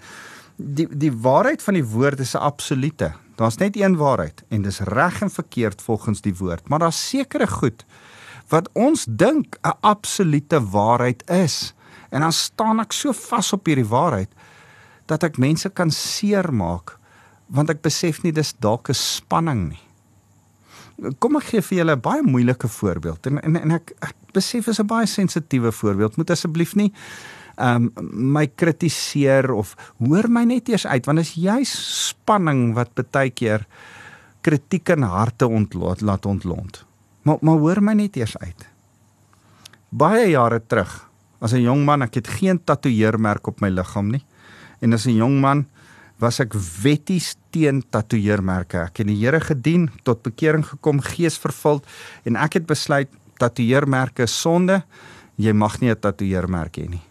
die 0.57 0.87
die 0.87 1.11
waarheid 1.11 1.61
van 1.61 1.73
die 1.73 1.85
woord 1.85 2.19
is 2.19 2.35
'n 2.35 2.43
absolute. 2.43 3.13
Daar's 3.35 3.59
net 3.59 3.75
een 3.75 3.95
waarheid 3.95 4.43
en 4.49 4.61
dis 4.61 4.79
reg 4.79 5.21
en 5.21 5.29
verkeerd 5.29 5.81
volgens 5.81 6.21
die 6.21 6.35
woord, 6.35 6.69
maar 6.69 6.79
daar's 6.79 7.09
sekere 7.09 7.47
goed 7.47 7.85
wat 8.49 8.69
ons 8.73 9.05
dink 9.05 9.57
'n 9.63 9.77
absolute 9.81 10.59
waarheid 10.59 11.23
is. 11.29 11.73
En 12.09 12.21
dan 12.25 12.33
staan 12.33 12.79
ek 12.79 12.93
so 12.93 13.13
vas 13.13 13.53
op 13.53 13.65
hierdie 13.69 13.87
waarheid 13.87 14.31
dat 15.09 15.23
ek 15.25 15.41
mense 15.41 15.69
kan 15.69 15.91
seermaak 15.93 16.97
want 17.49 17.71
ek 17.73 17.81
besef 17.81 18.21
nie 18.23 18.33
dis 18.33 18.53
dalk 18.61 18.89
'n 18.89 18.93
spanning 18.93 19.69
nie. 19.69 19.83
Kom 21.19 21.35
ek 21.37 21.49
gee 21.49 21.61
vir 21.61 21.77
julle 21.79 21.95
'n 21.95 22.01
baie 22.01 22.21
moeilike 22.21 22.67
voorbeeld 22.67 23.25
en 23.25 23.41
en, 23.41 23.55
en 23.55 23.71
ek, 23.71 23.93
ek 24.01 24.15
besef 24.33 24.67
is 24.67 24.79
'n 24.79 24.87
baie 24.87 25.05
sensitiewe 25.05 25.71
voorbeeld. 25.71 26.17
Moet 26.17 26.29
asseblief 26.29 26.75
nie 26.75 26.93
ehm 27.57 27.89
um, 27.97 28.09
my 28.33 28.47
kritiseer 28.47 29.51
of 29.51 29.75
hoor 29.97 30.29
my 30.29 30.43
net 30.43 30.69
eers 30.69 30.85
uit 30.85 31.05
want 31.05 31.19
as 31.19 31.35
jy 31.35 31.63
spanning 31.65 32.73
wat 32.73 32.93
baie 33.11 33.29
keer 33.29 33.65
kritiek 34.41 34.89
in 34.89 35.03
harte 35.03 35.47
ontlaat 35.47 36.01
laat 36.01 36.25
ontlont. 36.25 36.85
Maar 37.23 37.37
maar 37.41 37.57
hoor 37.57 37.81
my 37.81 37.93
net 37.93 38.15
eers 38.15 38.37
uit. 38.37 38.69
Baie 39.89 40.29
jare 40.29 40.61
terug 40.67 41.08
as 41.39 41.53
'n 41.53 41.61
jong 41.61 41.85
man, 41.85 42.01
ek 42.01 42.13
het 42.15 42.27
geen 42.27 42.63
tatoeëermerk 42.63 43.47
op 43.47 43.61
my 43.61 43.69
liggaam 43.69 44.11
nie. 44.11 44.25
En 44.81 44.93
as 44.93 45.05
'n 45.05 45.15
jong 45.15 45.39
man 45.39 45.65
was 46.19 46.39
ek 46.39 46.53
wetties 46.81 47.35
teen 47.49 47.83
tatoeëermerke. 47.89 48.77
Ek 48.77 48.97
het 48.97 49.07
die 49.07 49.25
Here 49.25 49.39
gedien, 49.39 49.89
tot 50.03 50.21
bekering 50.21 50.65
gekom, 50.65 50.99
geesvervuld 50.99 51.85
en 52.23 52.35
ek 52.35 52.53
het 52.53 52.65
besluit 52.65 53.09
tatoeëermerke 53.37 54.23
is 54.23 54.41
sonde. 54.41 54.83
Jy 55.37 55.53
mag 55.53 55.79
nie 55.79 55.89
'n 55.89 55.99
tatoeëermerk 55.99 56.77
hê 56.77 56.89
nie. 56.89 57.01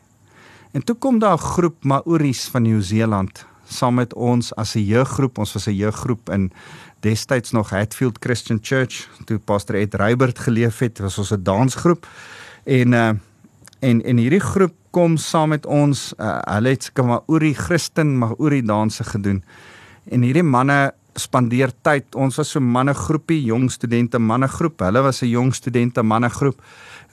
En 0.73 0.85
toe 0.85 0.95
kom 0.95 1.19
daar 1.19 1.38
'n 1.38 1.49
groep 1.57 1.85
Maoris 1.85 2.49
van 2.49 2.62
Nieu-Seeland 2.62 3.47
saam 3.69 3.95
met 3.95 4.14
ons 4.14 4.55
as 4.55 4.75
'n 4.75 4.85
jeuggroep. 4.85 5.38
Ons 5.38 5.53
was 5.53 5.67
'n 5.67 5.75
jeuggroep 5.75 6.31
in 6.31 6.53
destyds 7.01 7.51
nog 7.51 7.71
Hatfield 7.71 8.19
Christian 8.21 8.59
Church 8.62 9.09
toe 9.25 9.38
Pastor 9.38 9.77
Ed 9.77 9.95
Reibert 9.95 10.38
geleef 10.38 10.79
het. 10.79 10.99
Was 10.99 11.19
ons 11.19 11.33
'n 11.33 11.43
dansgroep. 11.43 12.07
En 12.64 12.93
uh 12.93 13.11
en 13.81 14.03
en 14.03 14.21
hierdie 14.21 14.43
groep 14.43 14.75
kom 14.91 15.17
saam 15.17 15.53
met 15.55 15.67
ons. 15.67 16.12
Uh, 16.19 16.38
hulle 16.55 16.75
het 16.75 16.88
seker 16.88 17.07
maar 17.07 17.41
die 17.41 17.55
Christen 17.55 18.17
die 18.38 18.62
danse 18.62 19.05
gedoen. 19.05 19.43
En 20.11 20.23
hierdie 20.23 20.43
manne 20.43 20.93
spandeer 21.19 21.73
tyd. 21.83 22.14
Ons 22.14 22.38
was 22.38 22.51
so 22.55 22.61
manne 22.61 22.95
groepie, 22.95 23.41
jong 23.45 23.69
studente 23.71 24.19
manne 24.19 24.49
groep. 24.49 24.81
Hulle 24.81 25.03
was 25.03 25.23
'n 25.23 25.29
jong 25.29 25.55
studente 25.55 26.03
manne 26.03 26.31
groep. 26.31 26.61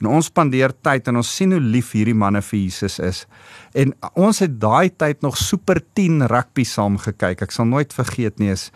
En 0.00 0.06
ons 0.06 0.26
spandeer 0.26 0.72
tyd 0.82 1.08
en 1.08 1.16
ons 1.16 1.36
sien 1.36 1.52
hoe 1.52 1.60
lief 1.60 1.92
hierdie 1.92 2.14
manne 2.14 2.42
vir 2.42 2.58
Jesus 2.58 2.98
is. 2.98 3.26
En 3.74 3.94
ons 4.14 4.38
het 4.38 4.60
daai 4.60 4.90
tyd 4.96 5.22
nog 5.22 5.36
Super 5.36 5.80
10 5.94 6.26
rugby 6.26 6.64
saam 6.64 6.98
gekyk. 6.98 7.42
Ek 7.42 7.50
sal 7.50 7.64
nooit 7.64 7.92
vergeet 7.92 8.38
nie 8.38 8.50
is 8.50 8.70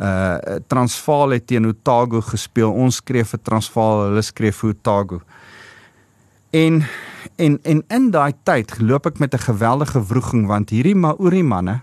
uh 0.00 0.58
Transvaal 0.66 1.30
het 1.36 1.46
teen 1.46 1.66
Otago 1.66 2.20
gespeel. 2.20 2.72
Ons 2.72 2.96
skreef 2.96 3.34
vir 3.34 3.40
Transvaal, 3.44 4.06
hulle 4.08 4.22
skreef 4.22 4.62
vir 4.62 4.70
Otago. 4.70 5.20
En 6.50 6.80
en 7.36 7.58
en 7.62 7.84
in 7.88 8.10
daai 8.10 8.32
tyd 8.42 8.78
loop 8.80 9.06
ek 9.06 9.18
met 9.18 9.34
'n 9.34 9.46
geweldige 9.46 10.06
wroging 10.06 10.46
want 10.46 10.70
hierdie 10.70 10.94
Maori 10.94 11.42
manne 11.42 11.80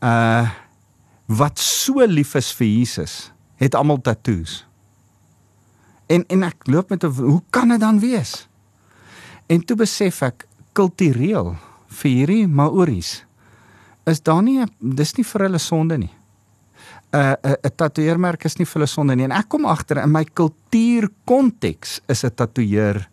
uh 0.00 0.48
wat 1.30 1.58
so 1.58 2.02
lief 2.06 2.34
is 2.34 2.50
vir 2.52 2.66
Jesus, 2.66 3.30
het 3.54 3.74
almal 3.74 4.00
tatoeëes. 4.02 4.66
En 6.06 6.24
en 6.26 6.42
ek 6.42 6.66
loop 6.66 6.90
met 6.90 7.04
'n 7.04 7.12
hoe 7.12 7.42
kan 7.50 7.68
dit 7.68 7.80
dan 7.80 8.00
wees? 8.00 8.48
En 9.46 9.64
toe 9.64 9.76
besef 9.76 10.22
ek 10.22 10.46
kultureel 10.72 11.56
vir 11.86 12.10
hierdie 12.10 12.46
Maoris 12.46 13.24
is 14.04 14.22
daar 14.22 14.42
nie 14.42 14.64
dis 14.78 15.14
nie 15.14 15.24
vir 15.24 15.40
hulle 15.40 15.58
sonde 15.58 15.98
nie. 15.98 16.14
'n 17.12 17.18
uh, 17.18 17.34
'n 17.42 17.58
uh, 17.66 17.70
tatoeëermerk 17.76 18.44
is 18.44 18.56
nie 18.58 18.66
vir 18.66 18.80
hulle 18.80 18.86
sonde 18.86 19.16
nie 19.16 19.24
en 19.24 19.34
ek 19.34 19.48
kom 19.48 19.64
agter 19.66 19.98
in 19.98 20.12
my 20.14 20.24
kultuurkonteks 20.24 22.00
is 22.06 22.24
'n 22.24 22.34
tatoeëer 22.34 23.08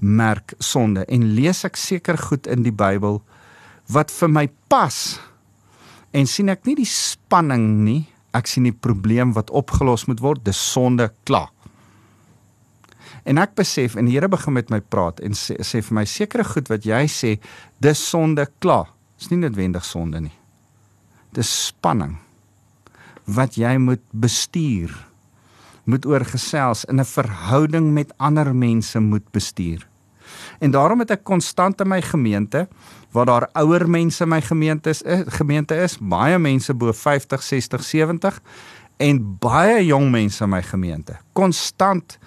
merk 0.00 0.54
sonde. 0.58 1.04
En 1.08 1.34
lees 1.34 1.64
ek 1.64 1.76
seker 1.76 2.18
goed 2.18 2.46
in 2.46 2.62
die 2.62 2.74
Bybel 2.74 3.22
wat 3.92 4.10
vir 4.10 4.28
my 4.28 4.48
pas. 4.68 5.18
En 6.12 6.26
sien 6.26 6.48
ek 6.48 6.66
nie 6.66 6.76
die 6.76 6.88
spanning 6.88 7.84
nie 7.84 8.06
ek 8.36 8.48
sien 8.50 8.66
die 8.68 8.74
probleem 8.74 9.32
wat 9.36 9.52
opgelos 9.56 10.06
moet 10.08 10.20
word. 10.24 10.44
Dis 10.46 10.60
sonde 10.60 11.10
klaar. 11.28 11.50
En 13.28 13.40
ek 13.40 13.56
besef 13.58 13.96
en 13.98 14.08
die 14.08 14.14
Here 14.16 14.28
begin 14.30 14.56
met 14.56 14.70
my 14.72 14.80
praat 14.80 15.20
en 15.24 15.34
sê, 15.36 15.58
sê 15.60 15.82
vir 15.84 15.98
my 16.00 16.04
sekere 16.08 16.46
goed 16.48 16.70
wat 16.72 16.86
jy 16.88 17.02
sê 17.12 17.34
dis 17.84 18.00
sonde 18.00 18.46
klaar. 18.62 18.92
Is 19.20 19.32
nie 19.32 19.40
noodwendig 19.42 19.84
sonde 19.84 20.22
nie. 20.22 20.34
Dis 21.36 21.50
spanning 21.68 22.16
wat 23.28 23.58
jy 23.60 23.74
moet 23.82 24.04
bestuur 24.16 24.94
moet 25.88 26.04
oorgesels 26.08 26.84
in 26.84 27.00
'n 27.00 27.04
verhouding 27.04 27.92
met 27.92 28.12
ander 28.16 28.54
mense 28.54 29.00
moet 29.00 29.24
bestuur. 29.32 29.87
En 30.58 30.70
daarom 30.70 30.98
het 30.98 31.10
ek 31.10 31.24
konstant 31.24 31.80
in 31.80 31.88
my 31.88 32.00
gemeente 32.02 32.66
waar 33.14 33.26
daar 33.26 33.48
ouer 33.52 33.86
mense 33.88 34.22
in 34.24 34.28
my 34.28 34.40
gemeente 34.42 34.90
is, 34.90 35.02
eh, 35.02 35.20
gemeente 35.26 35.74
is, 35.74 35.98
baie 35.98 36.38
mense 36.38 36.74
bo 36.74 36.92
50, 36.92 37.42
60, 37.42 37.84
70 37.84 38.40
en 38.96 39.38
baie 39.38 39.86
jong 39.86 40.10
mense 40.10 40.44
in 40.44 40.50
my 40.50 40.62
gemeente. 40.62 41.16
Konstant 41.32 42.18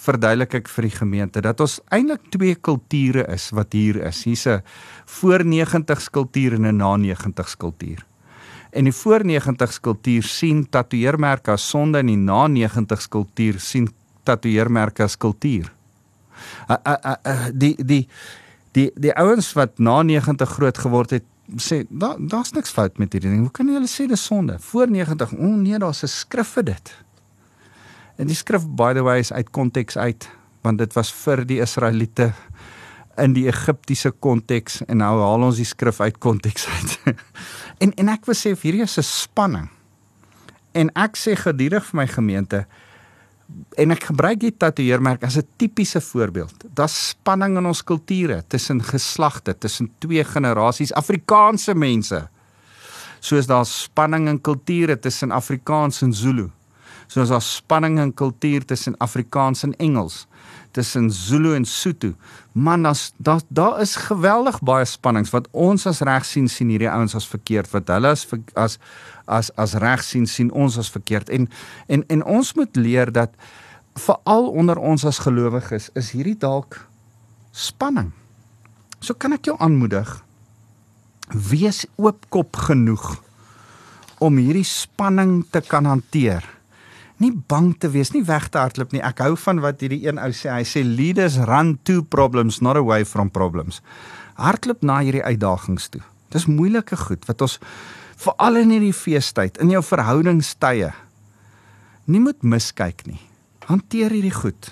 verduidelik 0.00 0.54
ek 0.60 0.68
vir 0.68 0.86
die 0.88 0.96
gemeente 0.96 1.42
dat 1.44 1.60
ons 1.60 1.80
eintlik 1.92 2.30
twee 2.32 2.54
kulture 2.54 3.26
is 3.32 3.50
wat 3.56 3.72
hier 3.76 4.00
is. 4.06 4.24
Hier's 4.24 4.46
'n 4.46 4.62
voor 5.06 5.44
90s 5.44 6.10
kultuur 6.10 6.54
en 6.54 6.66
'n 6.66 6.76
na 6.76 6.96
90s 6.96 7.56
kultuur. 7.56 8.06
En 8.72 8.84
die 8.84 8.92
voor 8.92 9.24
90s 9.24 9.80
kultuur 9.80 10.22
sien 10.22 10.68
tatoeëermerke 10.68 11.50
as 11.50 11.68
sonde 11.68 11.98
en 11.98 12.06
die 12.06 12.16
na 12.16 12.46
90s 12.46 13.08
kultuur 13.08 13.60
sien 13.60 13.88
tatoeëermerke 14.24 15.02
as 15.02 15.16
kultuur. 15.16 15.72
Uh, 16.68 16.76
uh, 16.86 17.14
uh, 17.26 17.48
die 17.52 17.74
die 17.84 18.08
die 18.72 18.90
die 18.94 19.14
ouens 19.18 19.52
wat 19.52 19.78
na 19.78 20.02
90 20.02 20.48
groot 20.48 20.78
geword 20.78 21.10
het 21.10 21.24
sê 21.56 21.84
daar 21.88 22.16
daar's 22.18 22.52
niks 22.52 22.70
fout 22.70 22.98
met 22.98 23.12
hierdie 23.12 23.30
ding. 23.30 23.40
Hoe 23.40 23.54
kan 23.54 23.68
hulle 23.68 23.88
sê 23.90 24.06
dis 24.06 24.24
sonde? 24.24 24.58
Voor 24.58 24.90
90, 24.90 25.32
o 25.32 25.36
oh 25.36 25.56
nee, 25.56 25.78
daar's 25.78 26.02
'n 26.02 26.06
skrif 26.08 26.48
vir 26.48 26.64
dit. 26.64 26.94
En 28.16 28.26
die 28.26 28.36
skrif 28.36 28.66
by 28.68 28.92
the 28.94 29.02
way 29.02 29.18
is 29.18 29.32
uit 29.32 29.50
konteks 29.50 29.96
uit 29.96 30.28
want 30.60 30.78
dit 30.78 30.92
was 30.92 31.12
vir 31.12 31.44
die 31.46 31.60
Israeliete 31.60 32.32
in 33.16 33.32
die 33.32 33.46
Egiptiese 33.48 34.10
konteks 34.10 34.82
en 34.86 35.00
nou 35.02 35.12
haal 35.20 35.42
ons 35.42 35.56
die 35.56 35.68
skrif 35.68 36.00
uit 36.00 36.18
konteks 36.18 36.66
uit. 36.68 36.98
en 37.82 37.94
en 37.94 38.08
ek 38.08 38.26
wil 38.28 38.36
sê 38.36 38.54
hierdie 38.54 38.82
is 38.82 38.98
'n 38.98 39.02
spanning. 39.02 39.68
En 40.72 40.90
ek 40.94 41.16
sê 41.16 41.34
gedurig 41.36 41.84
vir 41.84 41.96
my 41.96 42.06
gemeente 42.06 42.66
en 43.78 43.90
ek 43.94 44.04
gebruik 44.10 44.40
die 44.40 44.52
tatoeëermerk 44.52 45.24
as 45.24 45.36
'n 45.36 45.46
tipiese 45.56 46.00
voorbeeld. 46.00 46.64
Daar's 46.74 47.08
spanning 47.08 47.56
in 47.56 47.66
ons 47.66 47.84
kulture 47.84 48.44
tussen 48.48 48.82
geslagte, 48.82 49.58
tussen 49.58 49.90
twee 49.98 50.24
generasies 50.24 50.92
Afrikaanse 50.92 51.74
mense. 51.74 52.28
Soos 53.20 53.46
daar 53.46 53.66
spanning 53.66 54.28
in 54.28 54.40
kulture 54.40 54.98
tussen 54.98 55.30
Afrikaans 55.30 56.02
en 56.02 56.12
Zulu. 56.12 56.50
Soos 57.06 57.28
daar 57.28 57.42
spanning 57.42 57.98
in 57.98 58.14
kultuur 58.14 58.64
tussen 58.64 58.96
Afrikaans 58.96 59.62
en 59.62 59.76
Engels 59.76 60.26
tussen 60.72 61.10
Zulu 61.10 61.54
en 61.54 61.64
Sotho. 61.64 62.12
Man, 62.52 62.82
daar 63.16 63.40
daar 63.48 63.80
is 63.80 63.96
geweldig 63.96 64.60
baie 64.60 64.84
spannings 64.84 65.30
wat 65.30 65.48
ons 65.50 65.86
as 65.86 66.00
reg 66.06 66.24
sien 66.24 66.48
sien 66.48 66.68
hierdie 66.72 66.90
ouens 66.90 67.14
as 67.14 67.28
verkeerd, 67.28 67.70
wat 67.72 67.88
hulle 67.88 68.12
as 68.14 68.26
as 68.54 68.78
as 69.26 69.50
as 69.56 69.74
reg 69.82 70.02
sien 70.04 70.26
sien 70.26 70.50
ons 70.52 70.78
as 70.78 70.90
verkeerd. 70.90 71.30
En 71.30 71.48
en 71.88 72.04
en 72.08 72.24
ons 72.24 72.54
moet 72.54 72.76
leer 72.76 73.12
dat 73.12 73.34
veral 73.98 74.48
onder 74.48 74.78
ons 74.78 75.04
as 75.04 75.18
gelowiges 75.18 75.90
is 75.94 76.12
hierdie 76.14 76.38
dalk 76.38 76.80
spanning. 77.52 78.12
So 79.00 79.14
kan 79.14 79.32
ek 79.32 79.50
jou 79.50 79.56
aanmoedig 79.58 80.20
wees 81.30 81.84
oopkop 81.96 82.56
genoeg 82.68 83.04
om 84.20 84.36
hierdie 84.36 84.66
spanning 84.66 85.44
te 85.50 85.62
kan 85.64 85.86
hanteer 85.88 86.44
nie 87.20 87.32
bang 87.32 87.74
te 87.78 87.90
wees 87.92 88.12
nie 88.14 88.24
weg 88.24 88.48
te 88.48 88.58
hardloop 88.58 88.92
nie. 88.92 89.02
Ek 89.04 89.20
hou 89.24 89.36
van 89.36 89.60
wat 89.60 89.80
hierdie 89.80 90.06
een 90.06 90.18
ou 90.18 90.30
sê. 90.32 90.50
Hy 90.50 90.64
sê 90.64 90.82
leaders 90.84 91.36
run 91.48 91.76
to 91.84 92.02
problems 92.02 92.60
not 92.64 92.76
away 92.80 93.04
from 93.04 93.30
problems. 93.30 93.80
Hardloop 94.40 94.82
na 94.82 95.00
hierdie 95.04 95.24
uitdagings 95.24 95.90
toe. 95.92 96.02
Dis 96.32 96.46
moeilike 96.46 96.96
goed 96.96 97.26
wat 97.28 97.42
ons 97.42 97.58
veral 98.20 98.60
in 98.60 98.74
hierdie 98.74 98.96
feestyd, 98.96 99.58
in 99.60 99.72
jou 99.72 99.82
verhoudingstye 99.84 100.92
nie 102.10 102.20
moet 102.20 102.42
miskyk 102.42 103.04
nie. 103.06 103.20
Hanteer 103.68 104.10
hierdie 104.10 104.34
goed. 104.34 104.70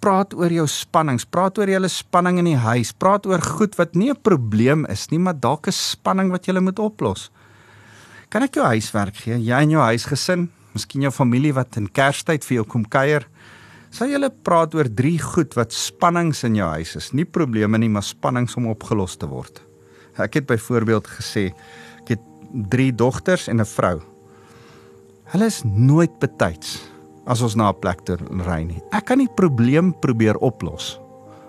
Praat 0.00 0.34
oor 0.36 0.52
jou 0.52 0.66
spannings, 0.70 1.26
praat 1.28 1.58
oor 1.58 1.70
julle 1.70 1.90
spanning 1.90 2.40
in 2.40 2.50
die 2.52 2.60
huis, 2.60 2.92
praat 2.96 3.26
oor 3.28 3.42
goed 3.42 3.76
wat 3.76 3.94
nie 3.94 4.10
'n 4.10 4.22
probleem 4.22 4.86
is 4.86 5.10
nie, 5.10 5.18
maar 5.18 5.34
dalk 5.34 5.66
'n 5.68 5.72
spanning 5.72 6.30
wat 6.30 6.46
jy 6.46 6.60
moet 6.60 6.78
oplos. 6.78 7.30
Kan 8.30 8.42
ek 8.42 8.54
jou 8.54 8.64
huiswerk 8.64 9.16
gee? 9.16 9.38
Jy 9.38 9.62
en 9.62 9.70
jou 9.70 9.82
huisgesin, 9.82 10.50
miskien 10.76 11.06
jou 11.06 11.12
familie 11.14 11.54
wat 11.56 11.78
in 11.80 11.88
Kerstyd 11.88 12.44
vir 12.46 12.60
jou 12.60 12.66
kom 12.68 12.84
kuier. 12.84 13.26
Sal 13.94 14.10
julle 14.12 14.28
praat 14.30 14.74
oor 14.76 14.88
drie 14.92 15.16
goed 15.22 15.54
wat 15.56 15.72
spannings 15.72 16.42
in 16.44 16.58
jou 16.58 16.68
huis 16.74 16.96
is. 16.98 17.12
Nie 17.16 17.24
probleme 17.24 17.78
nie, 17.80 17.88
maar 17.92 18.04
spannings 18.04 18.56
om 18.58 18.68
opgelos 18.72 19.16
te 19.16 19.28
word. 19.30 19.62
Ek 20.20 20.40
het 20.40 20.48
byvoorbeeld 20.48 21.08
gesê 21.18 21.50
ek 22.02 22.16
het 22.16 22.26
drie 22.72 22.92
dogters 22.92 23.48
en 23.48 23.60
'n 23.60 23.64
vrou. 23.68 24.00
Hulle 25.32 25.46
is 25.46 25.62
nooit 25.64 26.18
betyds 26.20 26.90
as 27.26 27.42
ons 27.42 27.56
na 27.56 27.70
'n 27.70 27.80
plek 27.80 28.04
toe 28.04 28.16
ry 28.46 28.62
nie. 28.62 28.82
Ek 28.92 29.06
kan 29.06 29.18
die 29.18 29.34
probleem 29.36 29.92
probeer 30.00 30.36
oplos 30.36 31.00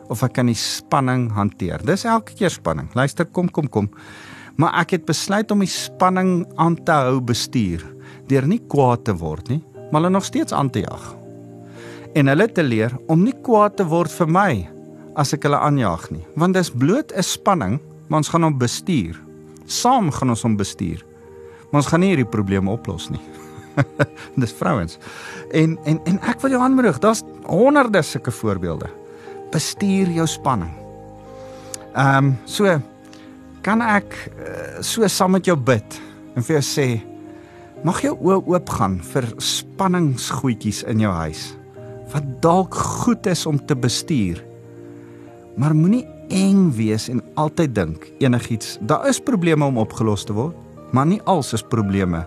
of 0.10 0.24
ek 0.24 0.34
kan 0.34 0.46
die 0.46 0.56
spanning 0.56 1.32
hanteer. 1.32 1.80
Dis 1.86 2.06
elke 2.06 2.34
keer 2.34 2.50
spanning. 2.50 2.90
Luister, 2.94 3.26
kom 3.26 3.50
kom 3.50 3.70
kom. 3.70 3.90
Maar 4.56 4.74
ek 4.82 4.92
het 4.92 5.06
besluit 5.06 5.52
om 5.52 5.60
die 5.60 5.68
spanning 5.68 6.46
aan 6.56 6.84
te 6.84 6.92
hou 6.92 7.22
bestuur 7.22 7.97
deur 8.28 8.48
nie 8.48 8.62
kwaad 8.70 9.06
te 9.08 9.16
word 9.18 9.50
nie, 9.50 9.62
maar 9.92 10.02
hulle 10.02 10.14
nog 10.14 10.26
steeds 10.26 10.54
aan 10.54 10.70
te 10.70 10.84
jag. 10.84 11.04
En 12.16 12.28
hulle 12.28 12.48
te 12.52 12.64
leer 12.64 12.96
om 13.08 13.24
nie 13.24 13.36
kwaad 13.44 13.78
te 13.78 13.86
word 13.88 14.12
vir 14.12 14.28
my 14.28 14.52
as 15.18 15.34
ek 15.34 15.48
hulle 15.48 15.60
aanjaag 15.60 16.10
nie, 16.14 16.26
want 16.36 16.54
dis 16.54 16.70
bloot 16.70 17.12
'n 17.16 17.24
spanning, 17.24 17.80
maar 18.08 18.24
ons 18.24 18.30
gaan 18.30 18.44
hom 18.44 18.58
bestuur. 18.58 19.18
Saam 19.66 20.12
gaan 20.12 20.30
ons 20.30 20.44
hom 20.44 20.56
bestuur. 20.58 21.04
Maar 21.72 21.82
ons 21.82 21.88
gaan 21.88 22.00
nie 22.00 22.14
hierdie 22.14 22.32
probleme 22.32 22.72
oplos 22.72 23.10
nie. 23.10 23.22
dis 24.42 24.54
vrouens. 24.54 24.98
En 25.52 25.78
en 25.84 26.00
en 26.06 26.20
ek 26.32 26.42
wil 26.42 26.56
jou 26.56 26.62
aanmoedig, 26.62 27.00
daar's 27.00 27.24
honderde 27.46 28.02
sulke 28.02 28.32
voorbeelde. 28.32 28.90
Bestuur 29.52 30.10
jou 30.10 30.28
spanning. 30.28 30.72
Ehm 31.96 32.18
um, 32.18 32.38
so 32.46 32.80
kan 33.62 33.82
ek 33.82 34.16
uh, 34.40 34.82
so 34.82 35.08
saam 35.08 35.36
met 35.36 35.46
jou 35.46 35.58
bid 35.58 36.00
en 36.36 36.44
vir 36.44 36.60
jou 36.60 36.64
sê 36.64 36.88
Mag 37.86 38.00
jou 38.02 38.16
oë 38.18 38.40
oop 38.50 38.70
gaan 38.74 38.96
vir 39.14 39.28
spanningsgoedjies 39.38 40.82
in 40.90 41.04
jou 41.04 41.14
huis 41.14 41.52
wat 42.08 42.26
dalk 42.42 42.74
goed 42.74 43.28
is 43.28 43.42
om 43.46 43.58
te 43.60 43.76
bestuur. 43.76 44.40
Maar 45.60 45.76
moenie 45.76 46.06
eng 46.34 46.70
wees 46.78 47.10
en 47.12 47.20
altyd 47.36 47.74
dink 47.76 48.08
enigiets, 48.24 48.78
daar 48.88 49.10
is 49.12 49.20
probleme 49.20 49.68
om 49.68 49.78
opgelos 49.82 50.24
te 50.24 50.34
word, 50.34 50.56
maar 50.96 51.06
nie 51.06 51.20
alles 51.28 51.52
is 51.54 51.66
probleme 51.68 52.24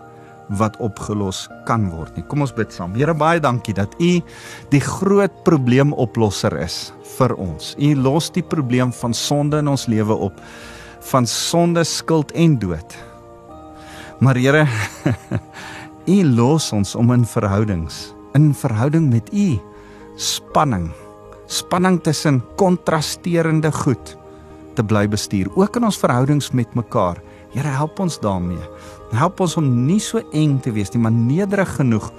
wat 0.61 0.77
opgelos 0.85 1.47
kan 1.67 1.89
word 1.95 2.13
nie. 2.19 2.27
Kom 2.29 2.45
ons 2.45 2.55
bid 2.55 2.75
saam. 2.75 2.93
Here 2.99 3.15
baie 3.17 3.41
dankie 3.41 3.75
dat 3.75 3.95
U 4.03 4.13
die 4.71 4.83
groot 4.85 5.43
probleemoplosser 5.47 6.59
is 6.61 6.91
vir 7.17 7.35
ons. 7.41 7.75
U 7.79 7.95
los 8.05 8.31
die 8.35 8.45
probleem 8.45 8.93
van 9.01 9.15
sonde 9.17 9.65
in 9.65 9.71
ons 9.71 9.89
lewe 9.91 10.15
op, 10.29 10.43
van 11.11 11.27
sonde, 11.27 11.87
skuld 11.87 12.35
en 12.37 12.59
dood. 12.61 12.99
Maar 14.21 14.37
Here, 14.37 14.67
U 16.15 16.25
los 16.37 16.67
ons 16.77 16.93
om 16.95 17.13
in 17.15 17.23
verhoudings, 17.25 18.11
in 18.37 18.51
verhouding 18.53 19.07
met 19.09 19.31
U, 19.33 19.55
spanning, 20.21 20.91
spanning 21.49 21.97
tussen 22.05 22.43
kontrasterende 22.61 23.73
goed 23.73 24.13
te 24.77 24.85
bly 24.85 25.07
bestuur, 25.09 25.49
ook 25.57 25.81
in 25.81 25.89
ons 25.89 26.01
verhoudings 26.03 26.51
met 26.53 26.77
mekaar. 26.77 27.23
Here, 27.55 27.73
help 27.81 27.97
ons 28.05 28.21
daarmee. 28.21 28.61
Help 29.17 29.41
ons 29.41 29.57
om 29.57 29.73
nie 29.87 29.99
so 30.05 30.21
eng 30.37 30.59
te 30.61 30.75
wees 30.77 30.93
nie, 30.93 31.01
maar 31.01 31.17
nederig 31.17 31.73
genoeg 31.81 32.13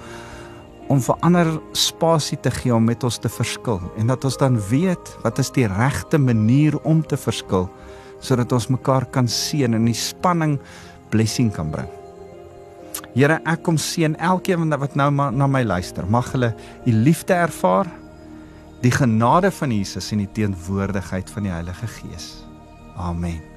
om 0.90 0.98
vir 1.00 1.22
ander 1.22 1.54
spasie 1.78 2.40
te 2.42 2.50
gee 2.50 2.74
om 2.74 2.82
met 2.84 3.06
ons 3.06 3.16
te 3.22 3.30
verskil 3.30 3.78
en 3.96 4.10
dat 4.10 4.26
ons 4.26 4.36
dan 4.40 4.58
weet 4.68 5.14
wat 5.22 5.38
is 5.40 5.54
die 5.54 5.70
regte 5.70 6.18
manier 6.18 6.74
om 6.82 7.00
te 7.06 7.16
verskil 7.16 7.70
sodat 8.22 8.52
ons 8.52 8.68
mekaar 8.74 9.06
kan 9.14 9.30
seën 9.30 9.72
en 9.78 9.86
die 9.88 9.96
spanning 9.96 10.58
blessing 11.12 11.52
kan 11.54 11.70
bring. 11.72 11.90
Here, 13.12 13.38
ek 13.48 13.62
kom 13.66 13.76
seën 13.80 14.16
elkeen 14.16 14.72
wat 14.80 14.96
nou 14.96 15.10
na 15.12 15.48
my 15.48 15.62
luister. 15.64 16.08
Mag 16.08 16.32
hulle 16.32 16.52
u 16.88 16.92
liefde 16.92 17.36
ervaar, 17.36 17.90
die 18.82 18.92
genade 18.92 19.52
van 19.52 19.70
Jesus 19.70 20.10
en 20.12 20.24
die 20.24 20.32
teenwoordigheid 20.40 21.30
van 21.30 21.48
die 21.48 21.54
Heilige 21.54 21.88
Gees. 22.00 22.34
Amen. 22.96 23.51